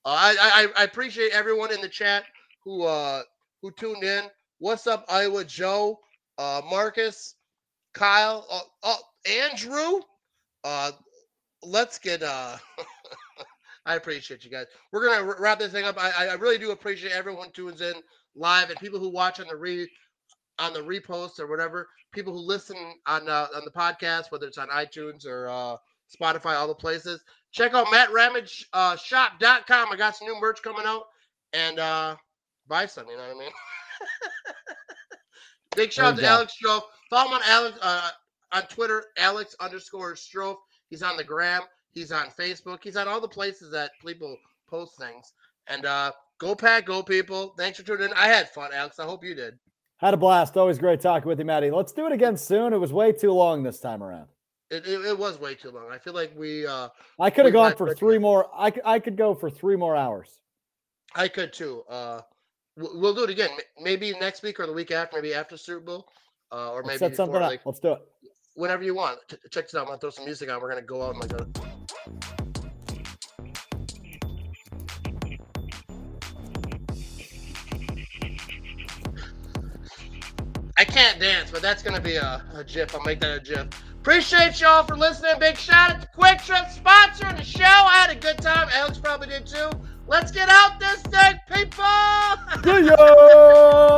[0.05, 0.35] I,
[0.75, 2.25] I I appreciate everyone in the chat
[2.63, 3.21] who uh
[3.61, 4.25] who tuned in.
[4.59, 5.99] What's up, Iowa Joe,
[6.37, 7.35] uh, Marcus,
[7.93, 8.97] Kyle, uh, uh,
[9.29, 10.01] Andrew.
[10.63, 10.91] Uh,
[11.63, 12.57] let's get uh.
[13.85, 14.67] I appreciate you guys.
[14.91, 15.97] We're gonna wr- wrap this thing up.
[16.01, 17.93] I, I I really do appreciate everyone tunes in
[18.35, 19.89] live and people who watch on the re
[20.59, 21.87] on the repost or whatever.
[22.13, 22.77] People who listen
[23.07, 25.77] on uh, on the podcast, whether it's on iTunes or uh,
[26.15, 27.23] Spotify, all the places.
[27.53, 29.91] Check out MattRamage uh, shop.com.
[29.91, 31.03] I got some new merch coming out
[31.53, 32.15] and uh,
[32.67, 33.51] buy some, you know what I mean?
[35.75, 36.35] Big shout out to There you go.
[36.35, 36.81] Alex Strouf.
[37.11, 38.09] Follow him on Alex uh,
[38.53, 40.57] on Twitter, Alex underscore Strouf.
[40.89, 41.61] He's on the gram.
[41.91, 42.79] He's on Facebook.
[42.83, 44.35] He's on all the places that people
[44.67, 45.33] post things.
[45.67, 47.53] And uh, go pack, go people.
[47.55, 48.13] Thanks for tuning in.
[48.13, 48.99] I had fun, Alex.
[48.99, 49.59] I hope you did.
[49.97, 50.57] Had a blast.
[50.57, 51.69] Always great talking with you, Matty.
[51.69, 52.73] Let's do it again soon.
[52.73, 54.32] It was way too long this time around.
[54.73, 55.91] It, it, it was way too long.
[55.91, 58.23] I feel like we uh, I could have gone for three time.
[58.23, 58.49] more.
[58.57, 60.39] I could go for three more hours.
[61.15, 61.83] I could too.
[61.87, 62.21] Uh,
[62.75, 63.51] w- we'll do it again.
[63.79, 65.17] Maybe next week or the week after.
[65.17, 66.07] Maybe after Super Bowl,
[66.51, 67.51] uh, or Let's maybe set something before, up.
[67.51, 68.01] like Let's do it.
[68.55, 69.19] whenever you want.
[69.29, 69.81] Ch- check this out.
[69.81, 70.59] I'm gonna throw some music on.
[70.59, 71.39] We're gonna go out and like.
[71.39, 71.47] A...
[80.79, 82.95] I can't dance, but that's gonna be a, a GIF.
[82.95, 83.67] I'll make that a GIF.
[84.03, 85.31] Appreciate y'all for listening.
[85.39, 87.63] Big shout out to QuikTrip sponsoring the show.
[87.63, 88.67] I had a good time.
[88.73, 89.69] Alex probably did too.
[90.07, 91.85] Let's get out this thing, people.
[92.65, 93.83] See ya!